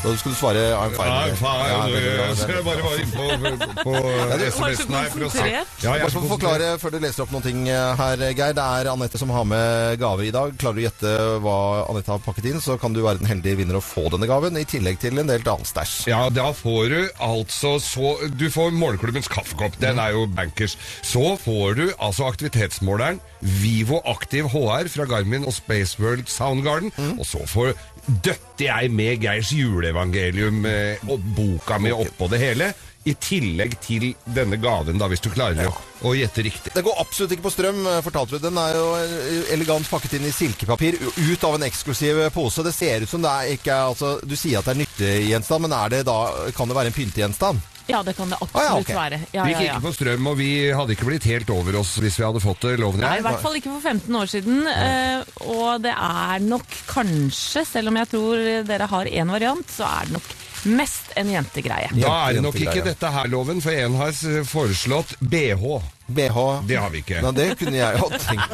Da 0.01 0.11
skulle 0.17 0.33
du 0.33 0.39
svare 0.39 0.61
I'm 0.73 0.93
fine. 0.97 1.09
Ja, 1.13 1.35
fine. 1.37 1.67
Ja, 1.69 2.25
jeg 2.25 2.37
skal 2.39 2.63
bare 2.65 2.81
være 2.81 3.01
inne 3.03 3.11
på, 3.13 3.83
på 3.85 3.91
du- 4.41 4.45
SMS-en 4.47 4.95
her 4.97 5.09
for 5.13 5.25
å 5.27 5.29
se. 5.29 5.43
Ja, 5.51 5.61
jeg 5.83 6.01
Bare 6.01 6.09
for 6.15 6.25
å 6.25 6.31
forklare 6.31 6.69
før 6.81 6.95
du 6.95 6.97
leser 7.03 7.21
opp 7.27 7.33
noen 7.35 7.45
ting 7.45 7.59
eh, 7.69 7.91
her, 7.99 8.23
Geir. 8.33 8.55
Det 8.57 8.65
er 8.65 8.89
Anette 8.89 9.21
som 9.21 9.29
har 9.35 9.45
med 9.45 9.99
gave 10.01 10.25
i 10.25 10.31
dag. 10.33 10.55
Klarer 10.61 10.79
du 10.79 10.81
å 10.81 10.85
gjette 10.87 11.11
hva 11.45 11.57
Anette 11.91 12.13
har 12.15 12.23
pakket 12.25 12.49
inn, 12.49 12.57
så 12.65 12.79
kan 12.81 12.95
du 12.97 13.03
være 13.05 13.21
den 13.21 13.29
heldige 13.29 13.59
vinner 13.61 13.77
og 13.77 13.85
få 13.85 14.07
denne 14.15 14.25
gaven, 14.31 14.57
i 14.57 14.65
tillegg 14.65 14.97
til 15.03 15.21
en 15.21 15.29
del 15.29 15.45
annen 15.45 15.69
stæsj. 15.69 15.93
Ja, 16.09 16.23
da 16.33 16.49
får 16.57 16.89
du 16.95 16.99
altså 17.21 17.75
så 17.83 18.15
Du 18.41 18.47
får 18.53 18.73
Målklubbens 18.73 19.29
kaffekopp. 19.31 19.77
Den 19.83 20.01
er 20.01 20.15
jo 20.17 20.25
bankers. 20.33 20.77
Så 21.05 21.35
får 21.45 21.77
du 21.77 21.85
altså 22.01 22.25
aktivitetsmåleren 22.31 23.21
Vivo 23.61 24.01
Aktiv 24.09 24.49
HR 24.53 24.89
fra 24.93 25.05
Garmin 25.09 25.45
og 25.49 25.53
Spaceworld 25.55 26.25
Soundgarden. 26.29 26.89
Og 27.19 27.25
så 27.29 27.45
får 27.49 27.75
døtter 28.05 28.65
jeg 28.65 28.91
med 28.93 29.21
Geirs 29.21 29.51
juleevangelium 29.55 30.65
eh, 30.69 31.03
og 31.09 31.21
boka 31.35 31.79
mi 31.81 31.93
oppå 31.93 32.29
det 32.31 32.41
hele. 32.41 32.71
I 33.05 33.15
tillegg 33.17 33.77
til 33.81 34.11
denne 34.29 34.59
gaven, 34.61 34.99
da, 35.01 35.07
hvis 35.09 35.23
du 35.23 35.31
klarer 35.33 35.69
å, 35.69 35.73
å 36.03 36.13
gjette 36.17 36.43
riktig. 36.45 36.73
Det 36.73 36.83
går 36.85 36.99
absolutt 37.01 37.31
ikke 37.35 37.45
på 37.47 37.53
strøm, 37.53 37.81
eh, 37.87 38.01
fortalte 38.05 38.37
du. 38.37 38.39
Den 38.47 38.57
er 38.57 38.73
jo 38.77 38.85
eh, 38.97 39.53
elegant 39.53 39.89
pakket 39.89 40.17
inn 40.19 40.25
i 40.29 40.31
silkepapir, 40.35 40.97
ut 41.17 41.43
av 41.47 41.55
en 41.59 41.67
eksklusiv 41.67 42.23
pose. 42.33 42.63
Det 42.65 42.73
ser 42.73 43.01
ut 43.05 43.09
som 43.09 43.21
det 43.21 43.29
er 43.31 43.51
ikke 43.57 43.71
er- 43.75 43.91
altså, 43.93 44.19
Du 44.25 44.35
sier 44.35 44.59
at 44.59 44.65
det 44.65 44.75
er 44.77 44.81
nyttegjenstand, 44.85 45.61
men 45.67 45.73
er 45.73 45.89
det 45.89 46.05
da, 46.05 46.19
kan 46.57 46.67
det 46.67 46.75
være 46.77 46.91
en 46.93 46.97
pyntegjenstand? 46.97 47.61
Ja, 47.89 48.03
det 48.05 48.13
kan 48.15 48.29
det 48.29 48.37
absolutt 48.39 48.61
Ah, 48.61 48.75
ja, 48.75 48.79
okay. 48.79 48.95
være. 48.95 49.17
Ja, 49.33 49.43
Vi 49.43 49.53
gikk 49.53 49.65
ja. 49.65 49.73
ikke 49.75 49.81
på 49.89 49.93
strøm, 49.97 50.27
og 50.27 50.37
vi 50.37 50.49
hadde 50.71 50.93
ikke 50.95 51.07
blitt 51.09 51.25
helt 51.27 51.49
over 51.49 51.75
oss 51.79 51.97
hvis 51.99 52.15
vi 52.19 52.23
hadde 52.23 52.39
fått 52.39 52.61
det. 52.61 52.75
Loven 52.79 53.01
Nei, 53.01 53.17
i 53.19 53.25
hvert 53.25 53.41
fall 53.41 53.57
ikke 53.57 53.73
for 53.73 53.81
15 53.81 54.15
år 54.15 54.29
siden. 54.31 54.61
Uh, 54.69 55.23
og 55.57 55.81
det 55.83 55.91
er 55.91 56.39
nok 56.45 56.77
kanskje, 56.87 57.65
selv 57.67 57.91
om 57.91 57.97
jeg 57.99 58.07
tror 58.13 58.63
dere 58.69 58.87
har 58.87 59.05
én 59.11 59.33
variant, 59.33 59.67
så 59.67 59.89
er 59.89 60.05
det 60.07 60.13
nok 60.13 60.29
mest 60.77 61.11
en 61.17 61.33
jentegreie. 61.33 61.89
Da 61.97 62.29
er 62.29 62.37
det 62.37 62.43
nok 62.45 62.55
ikke 62.61 62.83
dette 62.85 63.11
her, 63.11 63.27
Loven, 63.27 63.59
for 63.65 63.71
en 63.73 63.95
har 63.97 64.13
foreslått 64.47 65.15
BH. 65.19 65.81
BH 66.15 66.37
Det 66.67 66.77
har 66.79 66.89
vi 66.93 66.97
ikke. 67.03 67.21
Nei, 67.25 67.31
det 67.37 67.47
kunne 67.59 67.77
jeg 67.77 67.97
ha 68.01 68.07
tenkt 68.17 68.51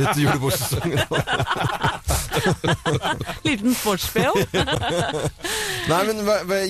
etter 0.00 0.20
julebordsesongen. 0.24 1.00
Liten 3.44 3.74
sports-BH. 3.74 4.32
Nei, 5.90 6.00
men 6.08 6.16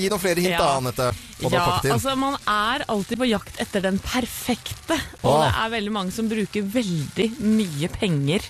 gi 0.01 0.09
noen 0.11 0.23
flere 0.23 0.41
hint 0.45 0.57
da, 0.57 0.65
Ja. 0.65 0.77
Anette. 0.81 1.11
Du 1.41 1.45
har 1.49 1.55
Ja, 1.57 1.81
altså 1.95 2.13
man 2.21 2.35
er 2.49 2.79
alltid 2.93 3.17
på 3.21 3.27
jakt 3.31 3.55
etter 3.63 3.81
den 3.85 3.99
perfekte. 4.05 4.97
Og 5.23 5.41
Ah. 5.41 5.45
det 5.47 5.53
er 5.65 5.69
veldig 5.79 5.93
mange 5.93 6.13
som 6.13 6.29
bruker 6.29 6.63
veldig 6.63 7.31
mye 7.41 7.89
penger 7.95 8.41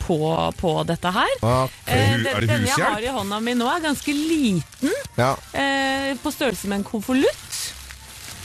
på, 0.00 0.16
på 0.58 0.72
dette 0.88 1.10
her. 1.14 1.28
Ah, 1.42 1.68
Eh, 1.86 2.16
den- 2.16 2.26
er 2.26 2.40
det 2.40 2.48
Denne 2.48 2.66
jeg 2.66 2.84
har 2.84 3.00
i 3.00 3.06
hånda 3.14 3.40
mi 3.42 3.54
nå 3.54 3.66
er 3.70 3.80
ganske 3.84 4.12
liten. 4.14 4.90
Ja. 5.16 5.36
Eh, 5.52 6.14
på 6.22 6.30
størrelse 6.32 6.64
med 6.66 6.78
en 6.78 6.84
konvolutt. 6.84 7.36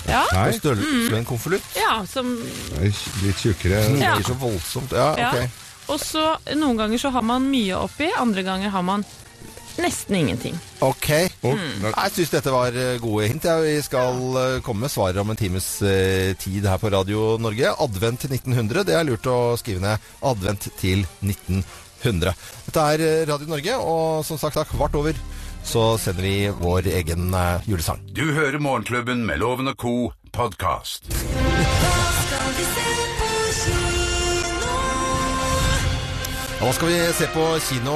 Ja, 0.05 0.23
Nei, 0.33 0.49
størrelse 0.53 1.11
med 1.11 1.19
en 1.19 1.27
konvolutt. 1.27 1.69
ja, 1.77 1.99
som 2.09 2.33
litt 2.81 3.41
tjukkere. 3.41 3.83
Ja. 3.97 4.15
Ikke 4.15 4.31
så 4.31 4.39
voldsomt. 4.39 4.93
Ja, 4.95 5.11
ja. 5.19 5.29
ok. 5.33 5.61
Og 5.93 6.01
så 6.01 6.23
noen 6.57 6.79
ganger 6.79 7.01
så 7.01 7.11
har 7.13 7.25
man 7.25 7.45
mye 7.49 7.77
oppi, 7.77 8.09
andre 8.17 8.43
ganger 8.45 8.73
har 8.73 8.85
man 8.85 9.05
nesten 9.81 10.15
ingenting. 10.15 10.55
Ok. 10.85 11.09
Mm. 11.43 11.85
Jeg 11.89 12.13
syns 12.15 12.33
dette 12.33 12.53
var 12.53 12.75
eh, 12.79 12.97
gode 13.03 13.27
hint. 13.29 13.47
Vi 13.65 13.75
skal 13.85 14.39
eh, 14.41 14.59
komme 14.65 14.85
med 14.85 14.93
svaret 14.93 15.19
om 15.21 15.33
en 15.33 15.39
times 15.39 15.67
eh, 15.85 16.31
tid 16.39 16.67
her 16.69 16.79
på 16.81 16.91
Radio 16.93 17.35
Norge. 17.41 17.73
Advent 17.83 18.25
til 18.25 18.37
1900. 18.37 18.85
Det 18.87 18.95
er 18.97 19.07
lurt 19.07 19.27
å 19.29 19.55
skrive 19.59 19.83
ned. 19.83 20.11
Advent 20.25 20.69
til 20.79 21.05
1900. 21.21 22.33
Dette 22.67 22.87
er 22.93 23.05
Radio 23.29 23.49
Norge, 23.49 23.77
og 23.81 24.25
som 24.27 24.39
sagt, 24.39 24.61
kvart 24.71 24.95
over 24.97 25.17
så 25.65 25.97
sender 25.97 26.23
vi 26.23 26.36
vår 26.62 26.88
egen 26.88 27.34
eh, 27.34 27.69
julesang. 27.69 27.99
Du 28.13 28.32
hører 28.34 28.60
Morgenklubben 28.60 29.25
med 29.25 29.39
Loven 29.41 29.67
og 29.67 29.78
co. 29.78 30.12
podkast. 30.32 31.12
Nå 36.65 36.71
skal 36.73 36.89
vi 36.89 36.95
se 37.13 37.28
på 37.30 37.41
kino 37.62 37.91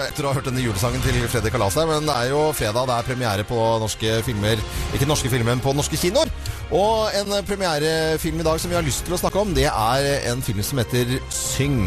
etter 0.00 0.24
å 0.24 0.30
ha 0.30 0.38
hørt 0.38 0.46
denne 0.48 0.62
julesangen 0.64 1.02
til 1.04 1.18
Fredrik 1.28 1.52
Kalas 1.52 1.74
her, 1.76 1.84
men 1.90 2.06
det 2.08 2.14
er 2.16 2.30
jo 2.30 2.38
fredag, 2.56 2.86
det 2.88 2.94
er 2.94 3.04
premiere 3.04 3.44
på 3.44 3.58
norske 3.82 4.14
filmer, 4.24 4.62
ikke 4.96 5.08
norske 5.10 5.28
filmer, 5.28 5.50
men 5.50 5.60
på 5.60 5.74
norske 5.76 6.00
kinoer. 6.00 6.32
Og 6.72 7.12
en 7.18 7.34
premierefilm 7.44 8.40
i 8.40 8.46
dag 8.48 8.62
som 8.62 8.72
vi 8.72 8.78
har 8.78 8.86
lyst 8.86 9.04
til 9.04 9.12
å 9.12 9.20
snakke 9.20 9.42
om, 9.42 9.52
det 9.52 9.68
er 9.68 10.08
en 10.32 10.40
film 10.46 10.64
som 10.64 10.80
heter 10.80 11.18
Syng. 11.28 11.82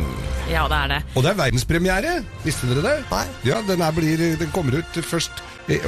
Ja, 0.45 0.67
det 0.69 0.78
er 0.78 0.93
det. 0.93 1.02
Og 1.15 1.26
det 1.26 1.34
er 1.34 1.41
verdenspremiere! 1.41 2.15
Visste 2.45 2.69
dere 2.69 2.86
det? 2.86 2.95
Nei. 3.10 3.26
Ja, 3.50 3.65
den, 3.65 3.82
er, 3.82 3.97
blir, 3.97 4.28
den 4.38 4.54
kommer 4.54 4.78
ut 4.78 5.02
først 5.10 5.41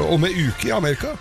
om 0.10 0.26
en 0.26 0.46
uke 0.50 0.72
i 0.72 0.74
Amerika. 0.74 1.14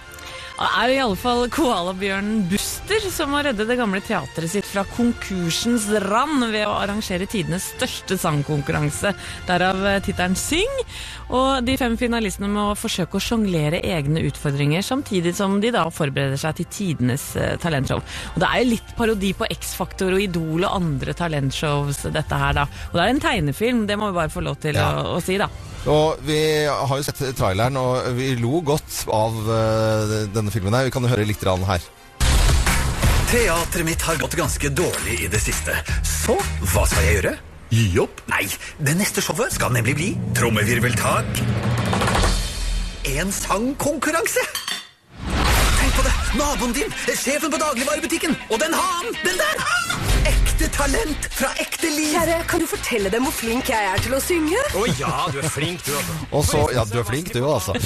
Det 0.59 0.66
er 0.83 0.90
i 0.90 0.97
alle 0.99 1.14
fall 1.14 1.44
koalabjørnen 1.55 2.40
Buster 2.51 3.05
som 3.14 3.31
må 3.31 3.38
redde 3.47 3.62
det 3.68 3.77
gamle 3.79 4.01
teatret 4.03 4.51
sitt 4.51 4.66
fra 4.66 4.83
konkursens 4.90 5.85
rand 6.03 6.49
ved 6.51 6.64
å 6.66 6.73
arrangere 6.81 7.29
tidenes 7.31 7.68
største 7.77 8.16
sangkonkurranse, 8.18 9.12
derav 9.47 9.85
eh, 9.87 10.01
tittelen 10.03 10.35
Syng. 10.38 10.81
Og 11.31 11.62
de 11.62 11.77
fem 11.79 11.94
finalistene 12.01 12.51
må 12.51 12.64
forsøke 12.81 13.21
å 13.21 13.23
sjonglere 13.23 13.79
egne 13.87 14.25
utfordringer, 14.27 14.83
samtidig 14.83 15.37
som 15.38 15.61
de 15.62 15.71
da 15.77 15.85
forbereder 15.94 16.40
seg 16.42 16.59
til 16.59 16.71
tidenes 16.75 17.29
eh, 17.38 17.55
talentshow. 17.62 18.03
Og 18.35 18.42
det 18.42 18.51
er 18.51 18.64
jo 18.64 18.71
litt 18.73 18.92
parodi 18.99 19.31
på 19.38 19.47
X-Faktor 19.61 20.16
og 20.18 20.27
Idol 20.27 20.66
og 20.66 20.75
andre 20.81 21.14
talentshows, 21.23 22.03
dette 22.18 22.42
her, 22.42 22.59
da. 22.59 22.66
Og 22.90 22.99
det 22.99 23.07
er 23.07 23.14
en 23.14 23.23
tegnefilm, 23.29 23.87
det 23.87 24.01
må 24.01 24.11
vi 24.11 24.18
bare 24.25 24.35
få 24.35 24.42
lov 24.42 24.59
til 24.66 24.75
Ja. 24.83 24.90
å, 25.05 25.14
å 25.21 25.23
si, 25.23 25.38
da. 25.38 25.47
Og 25.87 26.19
vi 26.27 26.41
har 26.67 26.97
jo 26.99 27.05
sett 27.07 27.21
traileren, 27.38 27.79
og 27.79 28.11
vi 28.19 28.33
lo 28.41 28.61
godt 28.67 29.05
av 29.14 29.37
eh, 29.55 30.17
denne 30.35 30.53
filmen 30.53 30.75
her. 30.75 30.88
Vi 30.88 30.95
kan 30.95 31.07
høre 31.07 31.27
litt 31.29 31.45
her. 31.45 31.87
Teatret 33.29 33.85
mitt 33.85 34.03
har 34.03 34.17
gått 34.17 34.38
ganske 34.41 34.71
dårlig 34.73 35.19
i 35.27 35.29
det 35.29 35.41
siste. 35.43 35.77
Så 36.03 36.38
hva 36.73 36.87
skal 36.88 37.05
jeg 37.05 37.19
gjøre? 37.19 37.35
Gi 37.69 37.87
opp? 38.01 38.23
Nei, 38.33 38.47
det 38.81 38.97
neste 38.97 39.21
showet 39.21 39.53
skal 39.53 39.75
nemlig 39.77 39.95
bli 39.99 40.09
trommevirveltak. 40.38 41.43
En 43.09 43.33
sangkonkurranse. 43.33 44.45
Tenk 45.29 45.93
på 45.97 46.07
det! 46.09 46.14
Naboen 46.41 46.73
din, 46.77 46.97
sjefen 47.12 47.53
på 47.53 47.61
dagligvarebutikken, 47.61 48.37
og 48.49 48.64
den 48.64 48.77
hanen, 48.77 49.21
den 49.25 49.37
der! 49.45 50.17
Ekte 50.29 50.67
talent 50.75 51.27
fra 51.33 51.49
ekte 51.62 51.88
liv. 51.88 52.11
Kjære, 52.12 52.35
kan 52.51 52.61
du 52.61 52.67
fortelle 52.69 53.11
dem 53.12 53.25
hvor 53.25 53.33
flink 53.33 53.69
jeg 53.71 53.87
er 53.95 54.01
til 54.05 54.12
å 54.17 54.19
synge? 54.21 54.61
Å 54.77 54.83
ja, 54.99 55.12
du 55.33 55.38
er 55.41 55.47
flink, 55.53 55.81
du 55.87 55.93
altså. 55.97 56.17
Og 56.37 56.45
så, 56.45 56.61
ja, 56.75 56.83
du 56.91 56.97
er 57.01 57.07
flink 57.09 57.31
du 57.33 57.38
altså. 57.49 57.77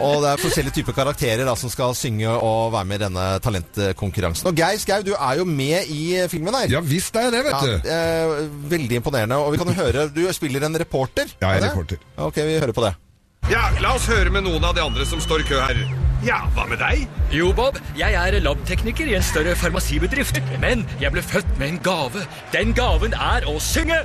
Og 0.00 0.16
det 0.24 0.32
er 0.32 0.42
forskjellige 0.42 0.74
typer 0.80 0.96
karakterer 0.96 1.44
da, 1.46 1.54
som 1.60 1.70
skal 1.72 1.94
synge 1.98 2.32
og 2.34 2.72
være 2.74 2.88
med 2.90 2.98
i 2.98 3.04
denne 3.04 3.26
talentkonkurransen. 3.44 4.48
Og 4.50 4.58
Geir 4.58 4.80
Skau, 4.82 5.04
du 5.06 5.12
er 5.14 5.38
jo 5.42 5.46
med 5.48 5.90
i 5.94 6.02
filmen 6.32 6.56
her. 6.58 6.72
Ja 6.78 6.82
visst 6.84 7.14
er 7.20 7.28
jeg 7.28 7.36
det, 7.36 7.44
vet 7.46 7.54
Ja, 7.54 7.62
du. 7.62 7.88
eh, 7.94 8.48
veldig 8.74 8.98
imponerende. 9.02 9.38
Og 9.44 9.54
vi 9.54 9.62
kan 9.62 9.70
jo 9.70 9.78
høre, 9.78 10.08
du 10.14 10.24
spiller 10.34 10.66
en 10.66 10.80
reporter. 10.82 11.30
Ja, 11.40 11.54
jeg 11.54 11.62
er 11.62 11.68
reporter. 11.70 12.02
Ok, 12.26 12.42
vi 12.42 12.58
hører 12.58 12.74
på 12.74 12.88
det. 12.88 12.94
Ja, 13.52 13.68
La 13.84 13.94
oss 13.98 14.08
høre 14.08 14.32
med 14.34 14.46
noen 14.48 14.64
av 14.64 14.74
de 14.74 14.82
andre 14.82 15.06
som 15.06 15.20
står 15.22 15.44
i 15.44 15.48
kø 15.52 15.60
her. 15.60 15.84
Ja, 16.24 16.38
hva 16.56 16.64
med 16.64 16.78
deg? 16.80 17.02
Jo, 17.34 17.50
Bob, 17.52 17.76
jeg 17.98 18.14
er 18.16 18.36
labtekniker 18.40 19.08
i 19.10 19.16
en 19.18 19.24
større 19.24 19.52
farmasibedrift. 19.58 20.38
Men 20.62 20.84
jeg 21.02 21.12
ble 21.12 21.20
født 21.24 21.50
med 21.60 21.74
en 21.74 21.78
gave. 21.84 22.22
Den 22.54 22.72
gaven 22.76 23.12
er 23.12 23.44
å 23.50 23.58
synge! 23.60 23.98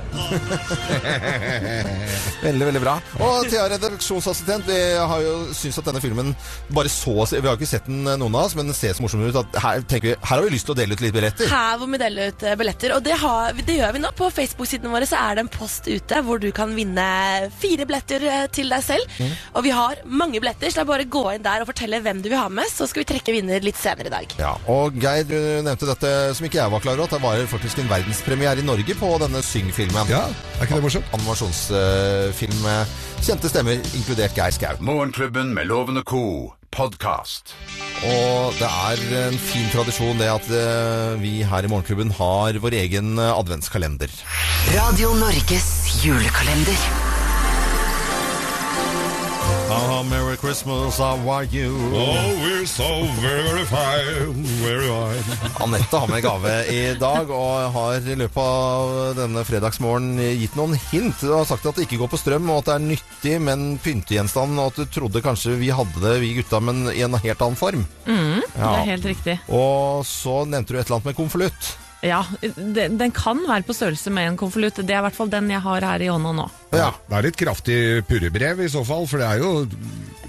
Veldig, 2.40 2.64
veldig 2.70 2.80
bra. 2.80 2.94
Og 3.20 3.46
Thea, 3.52 3.66
redaksjonsassistent, 3.68 4.64
vi 4.68 4.76
har 4.96 5.20
jo 5.20 5.32
syntes 5.52 5.78
at 5.82 5.88
denne 5.90 6.00
filmen 6.00 6.30
bare 6.72 6.88
så 6.88 7.12
Vi 7.28 7.40
har 7.44 7.52
jo 7.52 7.58
ikke 7.58 7.68
sett 7.68 7.84
den, 7.88 8.00
eh, 8.08 8.16
noen 8.20 8.36
av 8.38 8.46
oss, 8.48 8.54
men 8.56 8.70
den 8.70 8.76
ser 8.76 8.94
så 8.96 9.04
morsom 9.04 9.20
ut 9.26 9.36
at 9.36 9.58
her, 9.60 9.82
tenker 9.84 10.08
vi, 10.08 10.14
her 10.16 10.40
har 10.40 10.44
vi 10.46 10.54
lyst 10.54 10.66
til 10.68 10.74
å 10.74 10.78
dele 10.78 10.96
ut 10.96 11.02
litt 11.04 11.14
billetter. 11.14 11.50
Her 11.52 11.76
hvor 11.80 11.90
vi 11.92 12.00
deler 12.00 12.32
ut 12.32 12.44
eh, 12.48 12.56
billetter, 12.60 12.94
og 12.96 13.04
det, 13.04 13.16
har, 13.20 13.52
det 13.60 13.76
gjør 13.76 13.92
vi 13.96 14.02
nå. 14.04 14.12
På 14.16 14.30
Facebook-siden 14.32 14.92
vår 14.92 15.06
så 15.10 15.20
er 15.20 15.36
det 15.36 15.44
en 15.44 15.52
post 15.52 15.88
ute 15.90 16.22
hvor 16.26 16.40
du 16.40 16.48
kan 16.56 16.72
vinne 16.76 17.06
fire 17.60 17.86
billetter 17.88 18.24
eh, 18.24 18.46
til 18.56 18.72
deg 18.72 18.82
selv. 18.88 19.20
Og 19.52 19.64
vi 19.68 19.74
har 19.76 20.00
mange 20.08 20.40
billetter, 20.40 20.72
så 20.72 20.80
det 20.80 20.86
er 20.86 20.90
bare 20.94 21.06
å 21.08 21.12
gå 21.18 21.24
inn 21.34 21.44
der 21.44 21.60
og 21.64 21.68
fortelle 21.70 22.00
hvem 22.00 22.09
hvem 22.10 22.22
du 22.24 22.30
vil 22.32 22.40
ha 22.40 22.48
med, 22.52 22.68
så 22.70 22.88
skal 22.90 23.04
vi 23.04 23.08
trekke 23.12 23.34
vinner 23.34 23.62
litt 23.64 23.78
senere 23.78 24.10
i 24.10 24.14
dag. 24.14 24.36
Ja, 24.40 24.54
og 24.70 24.98
Geir, 25.00 25.24
du 25.28 25.38
nevnte 25.64 25.88
dette 25.88 26.12
som 26.36 26.46
ikke 26.46 26.60
jeg 26.60 26.74
var 26.74 26.84
klar 26.84 26.98
over, 26.98 27.06
at 27.06 27.16
det 27.16 27.22
var 27.22 27.42
faktisk 27.54 27.82
en 27.82 27.90
verdenspremiere 27.90 28.62
i 28.62 28.66
Norge 28.66 28.96
på 28.98 29.12
denne 29.22 29.42
Syng-filmen. 29.46 30.10
Ja, 30.10 30.26
er 30.58 30.66
ikke 30.66 30.80
det 30.80 30.86
morsomt? 30.86 31.12
Animasjonsfilm 31.16 32.62
med 32.64 32.96
kjente 33.24 33.50
stemmer, 33.52 33.82
inkludert 33.96 34.36
Geir 34.36 34.56
Skau. 34.56 34.80
Morgenklubben 34.84 35.54
med 35.54 35.70
Lovende 35.70 36.02
Co. 36.06 36.56
Podcast. 36.70 37.54
Og 38.06 38.54
det 38.60 38.68
er 38.68 39.00
en 39.26 39.38
fin 39.42 39.66
tradisjon 39.72 40.20
det 40.20 40.30
at 40.30 40.46
eh, 40.54 41.18
vi 41.18 41.40
her 41.42 41.66
i 41.66 41.72
Morgenklubben 41.72 42.14
har 42.14 42.60
vår 42.62 42.78
egen 42.84 43.18
eh, 43.18 43.34
adventskalender. 43.34 44.14
Radio 44.76 45.14
Norges 45.18 45.70
julekalender. 46.04 47.09
Ah, 49.72 50.02
Merry 50.02 50.36
Christmas, 50.36 50.98
how 50.98 51.16
are 51.30 51.44
you? 51.44 51.70
Oh, 51.94 52.34
we're 52.42 52.66
so 52.66 53.04
very 53.22 53.64
fine, 53.64 54.42
very 54.64 54.88
fine. 54.88 55.38
Anette 55.62 55.96
har 56.00 56.08
med 56.10 56.22
gave 56.24 56.54
i 56.74 56.94
dag, 56.98 57.30
og 57.30 57.70
har 57.76 58.00
i 58.02 58.16
løpet 58.18 58.40
av 58.42 59.14
denne 59.20 59.44
fredagsmorgenen 59.46 60.18
gitt 60.40 60.56
noen 60.58 60.74
hint. 60.90 61.20
Du 61.22 61.30
har 61.36 61.46
sagt 61.46 61.68
at 61.70 61.78
det 61.78 61.86
ikke 61.86 62.00
går 62.02 62.10
på 62.16 62.18
strøm, 62.20 62.50
og 62.50 62.64
at 62.64 62.70
det 62.70 62.74
er 62.74 62.86
nyttig, 62.88 63.36
men 63.46 63.68
pyntegjenstand, 63.84 64.58
og 64.58 64.72
at 64.72 64.80
du 64.82 64.90
trodde 64.98 65.22
kanskje 65.24 65.54
vi 65.60 65.70
hadde 65.74 66.02
det, 66.02 66.16
vi 66.24 66.32
gutta, 66.40 66.58
men 66.64 66.88
i 66.90 67.04
en 67.06 67.14
helt 67.20 67.46
annen 67.46 67.60
form. 67.60 67.86
Mm, 68.10 68.40
Det 68.50 68.72
er 68.72 68.90
helt 68.90 69.06
riktig. 69.12 69.38
Og 69.54 70.02
så 70.08 70.40
nevnte 70.50 70.74
du 70.74 70.80
et 70.80 70.86
eller 70.88 70.98
annet 70.98 71.12
med 71.12 71.20
konvolutt. 71.22 71.70
Ja, 72.02 72.22
Den 72.56 73.10
kan 73.12 73.42
være 73.44 73.66
på 73.68 73.74
størrelse 73.76 74.08
med 74.14 74.30
en 74.30 74.36
konvolutt. 74.40 74.78
Det 74.80 74.94
er 74.94 75.02
i 75.02 75.04
hvert 75.04 75.16
fall 75.18 75.28
den 75.32 75.50
jeg 75.52 75.60
har 75.60 75.84
her 75.84 76.00
i 76.00 76.08
hånda 76.08 76.30
nå. 76.32 76.46
Ja. 76.72 76.92
Det 77.10 77.16
er 77.18 77.26
litt 77.26 77.36
kraftig 77.36 77.76
purrebrev 78.08 78.62
i 78.64 78.70
så 78.72 78.80
fall, 78.88 79.04
for 79.10 79.20
det 79.20 79.26
er 79.28 79.42
jo 79.42 79.50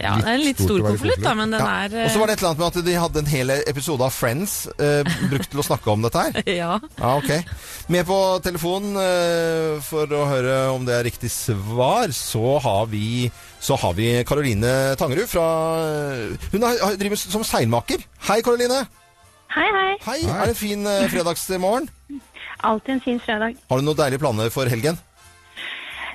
Ja, 0.02 0.16
Det 0.18 0.26
er 0.26 0.34
en 0.34 0.42
litt 0.42 0.58
stor 0.60 0.82
konvolutt, 0.82 1.22
da, 1.22 1.34
men 1.38 1.52
den 1.54 1.62
Ja. 1.62 1.86
er 1.86 2.06
Og 2.08 2.10
så 2.12 2.18
var 2.20 2.28
det 2.28 2.34
et 2.34 2.40
eller 2.42 2.50
annet 2.50 2.60
med 2.60 2.68
at 2.82 2.86
de 2.88 2.94
hadde 2.98 3.20
en 3.22 3.30
hel 3.30 3.50
episode 3.70 4.02
av 4.02 4.12
Friends 4.12 4.56
eh, 4.82 5.04
brukt 5.30 5.50
til 5.52 5.60
å 5.62 5.64
snakke 5.68 5.92
om 5.94 6.02
dette 6.02 6.18
her. 6.26 6.42
eh, 6.44 6.56
Ja. 6.62 6.80
Ja, 6.98 7.12
ok. 7.22 7.46
Med 7.88 8.06
på 8.10 8.18
telefonen 8.44 8.98
for 9.86 10.08
å 10.12 10.26
høre 10.28 10.56
om 10.74 10.84
det 10.86 10.96
er 10.98 11.04
riktig 11.08 11.30
svar, 11.32 12.10
så 12.12 12.58
har 12.66 12.88
vi 12.92 13.30
så 13.62 13.78
har 13.78 13.94
vi 13.94 14.24
Karoline 14.26 14.96
Tangerud 14.98 15.30
fra 15.30 15.46
Hun 16.52 16.64
har, 16.66 16.80
har- 16.82 16.98
driver 16.98 17.16
som 17.16 17.44
seilmaker. 17.46 18.02
Hei, 18.28 18.42
Karoline. 18.42 18.88
Hei, 19.52 19.68
hei. 19.76 19.94
Hei. 20.06 20.20
Er 20.32 20.48
det 20.48 20.54
en 20.56 20.60
fin 20.60 20.86
eh, 20.88 21.08
fredagsmorgen? 21.12 21.90
Alltid 22.70 22.94
en 22.96 23.02
fin 23.04 23.20
fredag. 23.20 23.58
Har 23.70 23.82
du 23.82 23.86
noen 23.88 23.98
deilige 24.00 24.22
planer 24.22 24.52
for 24.54 24.70
helgen? 24.72 25.00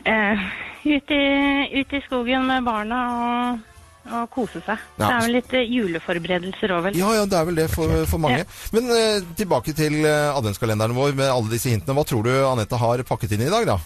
Eh, 0.07 0.45
ut, 0.87 1.11
i, 1.11 1.81
ut 1.81 1.97
i 1.99 2.01
skogen 2.07 2.47
med 2.49 2.65
barna 2.65 3.01
og, 3.17 3.65
og 4.07 4.31
kose 4.33 4.63
seg. 4.63 4.81
Ja. 4.97 5.03
Det 5.03 5.11
er 5.11 5.27
vel 5.27 5.37
litt 5.37 5.57
eh, 5.59 5.67
juleforberedelser 5.75 6.77
òg, 6.79 6.87
vel. 6.89 7.01
Ja, 7.01 7.11
ja, 7.19 7.27
det 7.29 7.41
er 7.41 7.51
vel 7.51 7.61
det 7.61 7.69
for, 7.75 7.93
for 8.09 8.23
mange. 8.23 8.47
Men 8.77 8.89
eh, 8.95 9.21
tilbake 9.37 9.75
til 9.77 9.99
eh, 10.07 10.31
adventskalenderen 10.31 10.97
vår 10.97 11.19
med 11.19 11.29
alle 11.29 11.53
disse 11.53 11.75
hintene. 11.75 11.99
Hva 11.99 12.07
tror 12.09 12.25
du 12.25 12.33
Anette 12.39 12.81
har 12.81 13.05
pakket 13.11 13.37
inn 13.37 13.45
i 13.49 13.53
dag, 13.53 13.69
da? 13.69 13.81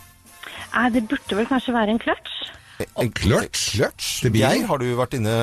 Eh, 0.76 0.88
det 0.94 1.08
burde 1.10 1.40
vel 1.40 1.50
kanskje 1.50 1.74
være 1.74 1.96
en 1.96 2.02
clutch? 2.02 2.38
En 3.00 3.10
Til 3.12 4.30
bilen? 4.32 4.40
Geir, 4.40 4.66
har 4.68 4.78
du 4.80 4.86
vært 4.98 5.14
inne 5.18 5.34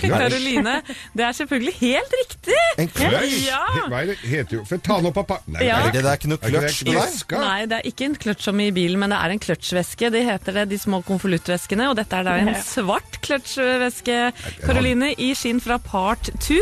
Karoline, 0.00 0.74
det 1.16 1.24
er 1.26 1.36
selvfølgelig 1.36 1.74
helt 1.80 2.14
riktig! 2.20 2.58
En 2.82 2.90
kløtsj? 2.92 3.36
Ja. 3.48 3.60
Hva 3.88 4.02
er 4.02 4.10
det 4.12 4.16
heter 4.22 4.58
jo 4.58 4.64
For 4.68 4.82
ta 4.82 4.98
den 5.00 5.10
opp, 5.10 5.18
pappa. 5.20 5.38
Nei, 5.46 5.64
Ja. 5.68 5.78
er 5.86 5.92
Det 5.94 6.04
er 6.04 6.18
ikke 6.18 6.30
noe 6.32 6.38
Er 6.42 6.48
ikke 6.48 6.60
det 6.60 6.70
kløtsj 6.70 6.84
deg? 6.88 6.98
veska? 6.98 7.40
Nei, 7.42 7.66
det 7.70 7.78
er 7.80 7.88
ikke 7.90 8.08
en 8.08 8.18
kløtsj 8.24 8.48
som 8.48 8.60
i 8.64 8.68
bilen, 8.74 8.98
men 9.02 9.10
det 9.14 9.18
er 9.18 9.34
en 9.34 9.42
kløtsjveske. 9.46 10.10
Det 10.14 10.24
heter 10.28 10.52
det, 10.60 10.66
de 10.72 10.78
små 10.78 11.02
konvoluttveskene. 11.06 11.88
Og 11.90 11.96
dette 11.98 12.16
er 12.20 12.28
da 12.28 12.36
en 12.42 12.54
svart 12.62 13.20
kløtsjveske, 13.24 14.18
Karoline, 14.64 15.12
i 15.18 15.32
skinn 15.38 15.60
fra 15.64 15.78
Part 15.82 16.30
2. 16.44 16.58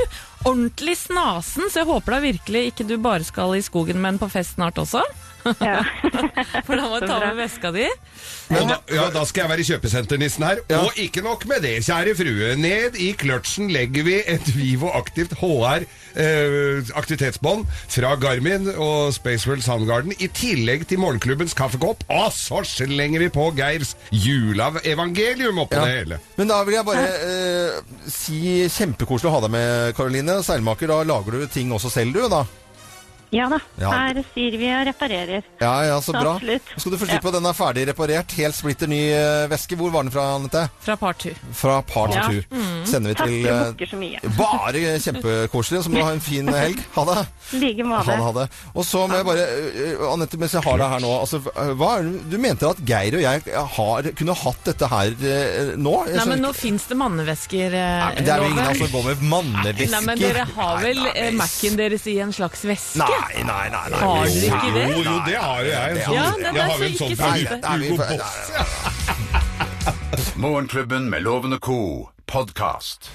Ordentlig 0.46 0.96
snasen, 1.00 1.70
så 1.72 1.82
jeg 1.82 1.88
håper 1.88 2.16
da 2.16 2.20
virkelig 2.22 2.66
ikke 2.70 2.86
du 2.86 2.96
bare 3.02 3.24
skal 3.26 3.56
i 3.56 3.62
skogen, 3.64 3.98
men 4.00 4.18
på 4.20 4.28
fest 4.30 4.54
snart 4.56 4.78
også. 4.78 5.02
For 6.66 6.74
da 6.78 6.86
må 6.90 7.00
du 7.02 7.06
ta 7.08 7.18
med 7.22 7.36
veska 7.40 7.70
di. 7.74 7.86
Men 8.50 8.68
da, 8.70 8.76
ja, 8.94 9.08
da 9.14 9.22
skal 9.26 9.44
jeg 9.44 9.50
være 9.52 9.66
kjøpesenternissen 9.70 10.44
her. 10.46 10.60
Og 10.82 10.98
ikke 11.02 11.22
nok 11.26 11.46
med 11.50 11.64
det, 11.66 11.76
kjære 11.86 12.14
frue. 12.18 12.52
Ned 12.60 12.98
i 13.02 13.12
kløtsjen 13.18 13.70
legger 13.74 14.06
vi 14.06 14.16
et 14.22 14.50
Vivo 14.54 14.90
Aktivt 14.94 15.34
HR 15.40 15.84
eh, 16.16 16.86
aktivitetsbånd 16.98 17.66
fra 17.92 18.12
Garmin 18.22 18.68
og 18.76 19.10
Spaceworld 19.16 19.64
Soundgarden, 19.66 20.14
i 20.22 20.28
tillegg 20.32 20.86
til 20.90 21.00
morgenklubbens 21.02 21.56
kaffekopp. 21.58 22.04
Og 22.12 22.30
så 22.36 22.62
slenger 22.68 23.24
vi 23.26 23.30
på 23.34 23.48
Geirs 23.58 23.94
juleevangelium 24.14 25.58
oppå 25.64 25.76
Ja. 25.80 25.84
det 25.84 25.96
hele. 25.98 26.20
Men 26.36 26.48
da 26.52 26.62
vil 26.64 26.78
jeg 26.78 26.86
bare 26.86 27.08
eh, 27.26 27.80
si 28.10 28.40
kjempekoselig 28.72 29.30
å 29.30 29.34
ha 29.36 29.42
deg 29.46 29.54
med, 29.56 29.96
Karoline. 29.98 30.38
Seilmaker, 30.46 30.90
da 30.90 31.02
lager 31.06 31.40
du 31.40 31.46
ting 31.50 31.72
også 31.74 31.90
selv, 31.92 32.14
du, 32.16 32.28
da? 32.32 32.44
Ja 33.34 33.48
da. 33.50 33.58
Ja. 33.80 33.90
Her 33.90 34.20
sier 34.34 34.54
vi 34.60 34.68
og 34.70 34.84
reparerer. 34.86 35.42
Ja, 35.60 35.72
ja, 35.88 35.96
så 36.04 36.12
bra. 36.14 36.36
Absolutt. 36.36 36.68
Skal 36.76 36.92
du 36.94 36.98
få 37.00 37.08
slippe 37.08 37.26
på 37.26 37.32
den 37.34 37.48
er 37.50 37.56
ferdig 37.58 37.86
reparert. 37.90 38.36
Helt 38.38 38.54
splitter 38.56 38.90
ny 38.90 39.00
veske. 39.50 39.76
Hvor 39.78 39.90
var 39.94 40.06
den 40.06 40.12
fra, 40.14 40.26
Anette? 40.36 40.66
Fra 40.84 40.96
Partu. 41.00 41.30
Fra 41.56 41.80
Partu. 41.82 42.14
Ja. 42.16 42.28
2. 42.28 42.60
Mm. 42.60 42.84
Sender 42.86 43.12
vi 43.12 43.16
til 43.18 43.34
Takk, 43.48 43.56
eh, 43.56 43.64
bukker 43.72 43.90
så 43.90 44.00
mye. 44.02 44.32
Bare 44.38 44.84
kjempekoselig. 45.02 45.82
Så 45.86 45.90
må 45.92 45.98
du 46.00 46.04
ha 46.06 46.12
en 46.14 46.22
fin 46.24 46.52
helg. 46.54 46.84
Ha 46.94 47.06
det. 47.10 47.26
Like 47.64 47.88
måte. 47.88 48.16
ha 48.22 48.32
det. 48.40 48.46
Og 48.74 48.86
så 48.86 49.06
må 49.08 49.18
jeg 49.20 49.26
bare 49.26 49.46
Annette, 49.46 50.26
Anette, 50.26 50.38
mens 50.40 50.54
jeg 50.56 50.64
har 50.64 50.78
deg 50.80 50.92
her 50.92 51.02
nå 51.04 51.10
altså, 51.20 51.38
hva 51.78 51.90
er 52.00 52.08
Du 52.30 52.36
mente 52.42 52.68
at 52.68 52.80
Geir 52.86 53.16
og 53.18 53.22
jeg 53.22 53.42
har, 53.76 54.08
kunne 54.18 54.34
hatt 54.36 54.62
dette 54.66 54.88
her 54.90 55.12
eh, 55.14 55.72
nå? 55.78 55.92
Jeg 56.10 56.16
Nei, 56.18 56.26
men 56.32 56.42
nå 56.44 56.52
fins 56.56 56.86
det 56.90 56.96
mannevesker. 56.98 57.74
eh, 57.76 57.96
Nei, 58.02 58.10
men 58.16 58.26
det 58.26 58.32
er 58.34 58.42
jo 58.42 58.50
ingen 58.50 58.80
som 58.80 58.92
går 58.94 59.06
med 59.10 59.22
mannevesker. 59.30 59.92
Nei, 59.94 60.02
men 60.08 60.20
dere 60.20 60.46
har 60.56 60.82
vel 60.82 61.02
eh, 61.12 61.30
Mac-en 61.36 61.78
deres 61.78 62.06
i 62.10 62.16
en 62.24 62.34
slags 62.36 62.64
veske? 62.68 62.98
Nei, 63.02 63.15
nei, 63.44 63.70
nei. 63.70 63.88
nei. 63.90 64.00
Har 64.00 64.24
du 64.26 64.30
ikke 64.46 64.70
det? 64.74 64.86
Jo, 64.90 64.98
jo, 65.02 65.16
det 65.26 65.36
har 65.36 65.60
jo 65.62 65.70
jeg. 65.70 65.90
En 65.90 65.96
sånn, 66.04 66.14
Ja, 66.14 66.26
det 66.36 66.42
jeg 66.46 66.62
har 66.62 66.76
jo 66.78 66.84
en 66.86 66.96
sånn 67.00 67.16
fra. 67.16 67.30
Nei, 67.66 67.78
Hugo 67.88 68.04
Boss. 68.16 68.36
Morgenklubben 70.36 71.10
med 71.10 71.20
Lovende 71.22 71.58
Co. 71.58 72.10
podkast. 72.26 73.10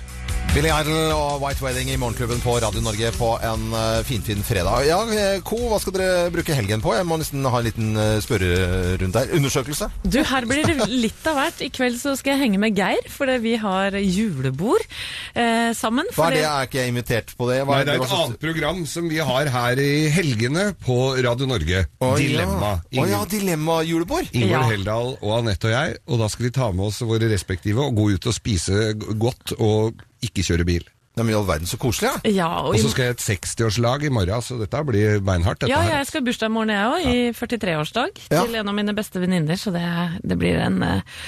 Billy 0.51 0.67
Idol 0.67 1.13
og 1.15 1.37
White 1.39 1.63
Wedding 1.63 1.87
i 1.93 1.95
Morgenklubben 1.95 2.41
på 2.43 2.57
Radio 2.59 2.81
Norge 2.83 3.07
på 3.15 3.27
en 3.39 3.61
finfin 3.71 4.01
finfin 4.03 4.41
fredag. 4.43 4.81
Ja, 4.83 4.97
eh, 5.07 5.37
Co, 5.47 5.55
hva 5.71 5.77
skal 5.79 5.93
dere 5.95 6.25
bruke 6.33 6.51
helgen 6.57 6.81
på? 6.83 6.91
Jeg 6.91 7.07
må 7.07 7.15
nesten 7.21 7.45
ha 7.47 7.61
en 7.61 7.63
liten 7.69 7.93
spørre 7.95 8.49
spørrerunde 8.59 9.21
her. 9.21 9.31
Undersøkelse? 9.37 9.87
Du, 10.03 10.17
her 10.27 10.47
blir 10.49 10.67
det 10.67 10.89
litt 10.91 11.29
av 11.31 11.39
hvert. 11.39 11.63
I 11.63 11.69
kveld 11.71 11.95
så 12.01 12.17
skal 12.19 12.33
jeg 12.35 12.41
henge 12.43 12.59
med 12.59 12.75
Geir, 12.75 13.07
fordi 13.07 13.37
vi 13.45 13.55
har 13.63 13.95
julebord 13.95 14.83
eh, 14.83 15.71
sammen. 15.71 16.11
Hva 16.17 16.27
er 16.27 16.35
det? 16.35 16.43
Jeg 16.43 16.51
er 16.51 16.69
ikke 16.69 16.85
invitert 16.91 17.33
på 17.39 17.47
det. 17.47 17.61
Hva 17.63 17.79
Nei, 17.79 17.87
det 17.87 17.95
er 17.95 18.03
et 18.03 18.17
annet 18.19 18.43
program 18.43 18.83
som 18.91 19.07
vi 19.07 19.23
har 19.31 19.53
her 19.55 19.83
i 19.87 19.95
helgene 20.11 20.67
på 20.83 20.99
Radio 21.23 21.47
Norge. 21.47 21.87
Å, 22.03 22.13
Dilemma. 22.19 22.75
Ja. 22.91 23.07
Å 23.07 23.09
ja, 23.15 23.23
Dilemma-julebord. 23.37 24.35
Ingvar 24.35 24.67
Ja. 24.67 24.67
Heldal 24.75 25.15
og 25.15 25.33
Anette 25.39 25.71
og 25.71 25.77
jeg, 25.79 25.97
og 26.11 26.23
da 26.25 26.31
skal 26.35 26.51
vi 26.51 26.55
ta 26.59 26.71
med 26.75 26.91
oss 26.91 26.99
våre 27.07 27.31
respektive 27.31 27.87
og 27.87 27.95
gå 28.03 28.11
ut 28.19 28.27
og 28.27 28.41
spise 28.43 28.91
godt 28.99 29.55
og 29.55 30.07
ikke 30.25 30.45
kjøre 30.45 30.67
bil. 30.67 30.87
Nei, 31.11 31.25
men 31.25 31.33
i 31.33 31.35
all 31.35 31.43
verden, 31.43 31.67
så 31.67 31.75
koselig, 31.75 32.07
ja. 32.07 32.31
Ja, 32.31 32.49
og 32.63 32.71
Og 32.71 32.79
så 32.79 32.89
skal 32.93 33.09
jeg 33.09 33.17
et 33.17 33.23
60-årslag 33.25 34.05
i 34.07 34.11
morgen, 34.15 34.43
så 34.45 34.55
dette 34.61 34.79
blir 34.87 35.19
beinhardt. 35.19 35.59
Dette 35.59 35.73
ja, 35.73 35.81
jeg 35.97 36.07
skal 36.07 36.21
ha 36.21 36.27
bursdag 36.29 36.47
i 36.47 36.53
morgen, 36.55 36.71
jeg 36.71 36.87
òg. 36.87 37.07
I 37.11 37.33
43-årsdag. 37.35 38.21
Ja. 38.31 38.45
Til 38.45 38.55
en 38.61 38.71
av 38.71 38.77
mine 38.77 38.95
beste 38.95 39.19
venninner. 39.19 39.59
Så 39.59 39.73
det, 39.75 39.83
det 40.23 40.37
blir 40.39 40.61
en 40.63 40.79
eh, 40.87 41.19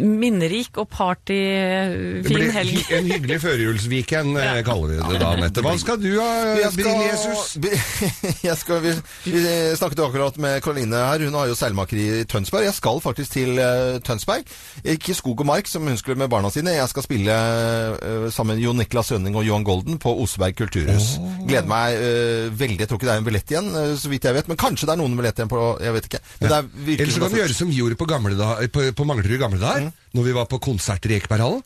minnerik 0.00 0.78
og 0.80 0.88
partyfin 0.92 2.24
blir 2.24 2.52
helg. 2.54 2.80
en 2.96 3.10
hyggelig 3.10 3.40
førjulsweekend, 3.42 4.38
ja. 4.40 4.54
kaller 4.66 4.94
vi 4.94 4.98
det 5.00 5.20
da, 5.20 5.32
Anette. 5.36 5.64
Hva 5.64 5.74
skal 5.80 6.00
du 6.02 6.10
ha, 6.18 6.30
jeg 6.60 6.72
skal, 6.76 7.02
Jesus? 7.08 7.54
Jeg 8.44 8.56
skal, 8.60 8.80
vi, 8.84 8.92
vi 9.28 9.40
snakket 9.78 10.00
jo 10.00 10.06
akkurat 10.08 10.36
med 10.40 10.58
Karoline 10.64 11.00
her. 11.08 11.22
Hun 11.24 11.36
har 11.38 11.48
jo 11.48 11.56
seilmakeri 11.58 12.04
i 12.20 12.24
Tønsberg. 12.28 12.66
Jeg 12.66 12.76
skal 12.76 13.00
faktisk 13.04 13.36
til 13.36 13.60
eh, 13.60 13.98
Tønsberg. 14.04 14.48
Ikke 14.94 15.16
skog 15.16 15.40
og 15.40 15.48
mark, 15.48 15.68
som 15.70 15.86
hun 15.88 15.96
skulle 16.00 16.18
med 16.20 16.28
barna 16.32 16.50
sine. 16.52 16.74
Jeg 16.76 16.88
skal 16.92 17.06
spille 17.06 17.34
eh, 17.34 18.26
sammen 18.34 18.56
med 18.56 18.64
Jon 18.64 18.78
Niklas 18.80 19.12
Sønning 19.12 19.36
og 19.36 19.46
Johan 19.46 19.64
Golden 19.64 19.98
på 20.02 20.12
Oseberg 20.22 20.56
kulturhus. 20.58 21.14
Gleder 21.48 21.68
meg 21.68 21.98
uh, 21.98 22.60
veldig. 22.60 22.80
Jeg 22.80 22.90
tror 22.90 23.00
ikke 23.00 23.08
det 23.08 23.14
er 23.14 23.22
en 23.22 23.26
billett 23.26 23.52
igjen, 23.52 23.70
eh, 23.78 23.92
så 24.00 24.10
vidt 24.12 24.28
jeg 24.28 24.36
vet. 24.36 24.50
Men 24.50 24.60
kanskje 24.60 24.88
det 24.88 24.94
er 24.94 25.00
noen 25.00 25.16
billett 25.18 25.40
igjen 25.40 25.50
på 25.50 25.62
Jeg 25.84 25.96
vet 25.96 26.08
ikke. 26.10 26.20
Men 26.40 26.48
det 26.48 26.56
er 26.56 26.68
virkelig 26.72 27.04
Eller 27.04 27.14
så 27.16 27.22
kan 27.24 27.34
vi 27.34 27.40
gjøre 27.42 27.56
som 27.58 27.70
vi 27.70 27.78
gjorde 27.80 27.98
på, 28.00 28.08
gamle 28.08 28.38
da, 28.38 28.50
på, 28.72 28.86
på 28.96 29.08
Manglerud 29.08 29.36
i 29.36 29.40
gamle 29.40 29.60
dager, 29.60 29.73
når 30.14 30.28
vi 30.28 30.36
var 30.36 30.46
på 30.50 30.60
konserter 30.62 31.12
i 31.12 31.18
Ekeberghallen. 31.18 31.62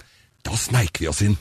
Da 0.46 0.56
sneik 0.56 1.00
vi 1.02 1.08
oss 1.10 1.22
inn. 1.26 1.36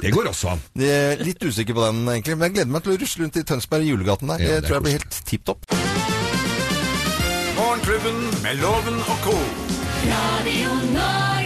Det 0.00 0.12
går 0.12 0.28
også 0.30 0.54
an. 0.54 0.62
Er 0.76 1.22
litt 1.24 1.40
usikker 1.40 1.76
på 1.76 1.86
den, 1.86 2.02
egentlig. 2.12 2.36
Men 2.36 2.48
jeg 2.50 2.58
gleder 2.58 2.72
meg 2.74 2.84
til 2.84 2.94
å 2.94 3.00
rusle 3.00 3.24
rundt 3.24 3.40
i 3.40 3.46
Tønsberg 3.48 3.86
i 3.86 3.92
julegaten 3.94 4.32
der. 4.32 4.44
Ja, 4.44 4.58
er 4.58 4.66
tror 4.66 4.78
jeg 4.78 4.86
blir 4.86 4.98
helt 4.98 5.20
tipp 5.30 5.46
topp. 5.48 5.66
Morgenklubben 7.60 8.22
med 8.44 8.62
Loven 8.62 9.02
og 9.04 9.26
Co. 9.26 9.36
Radio 10.10 10.80
Norge. 10.94 11.39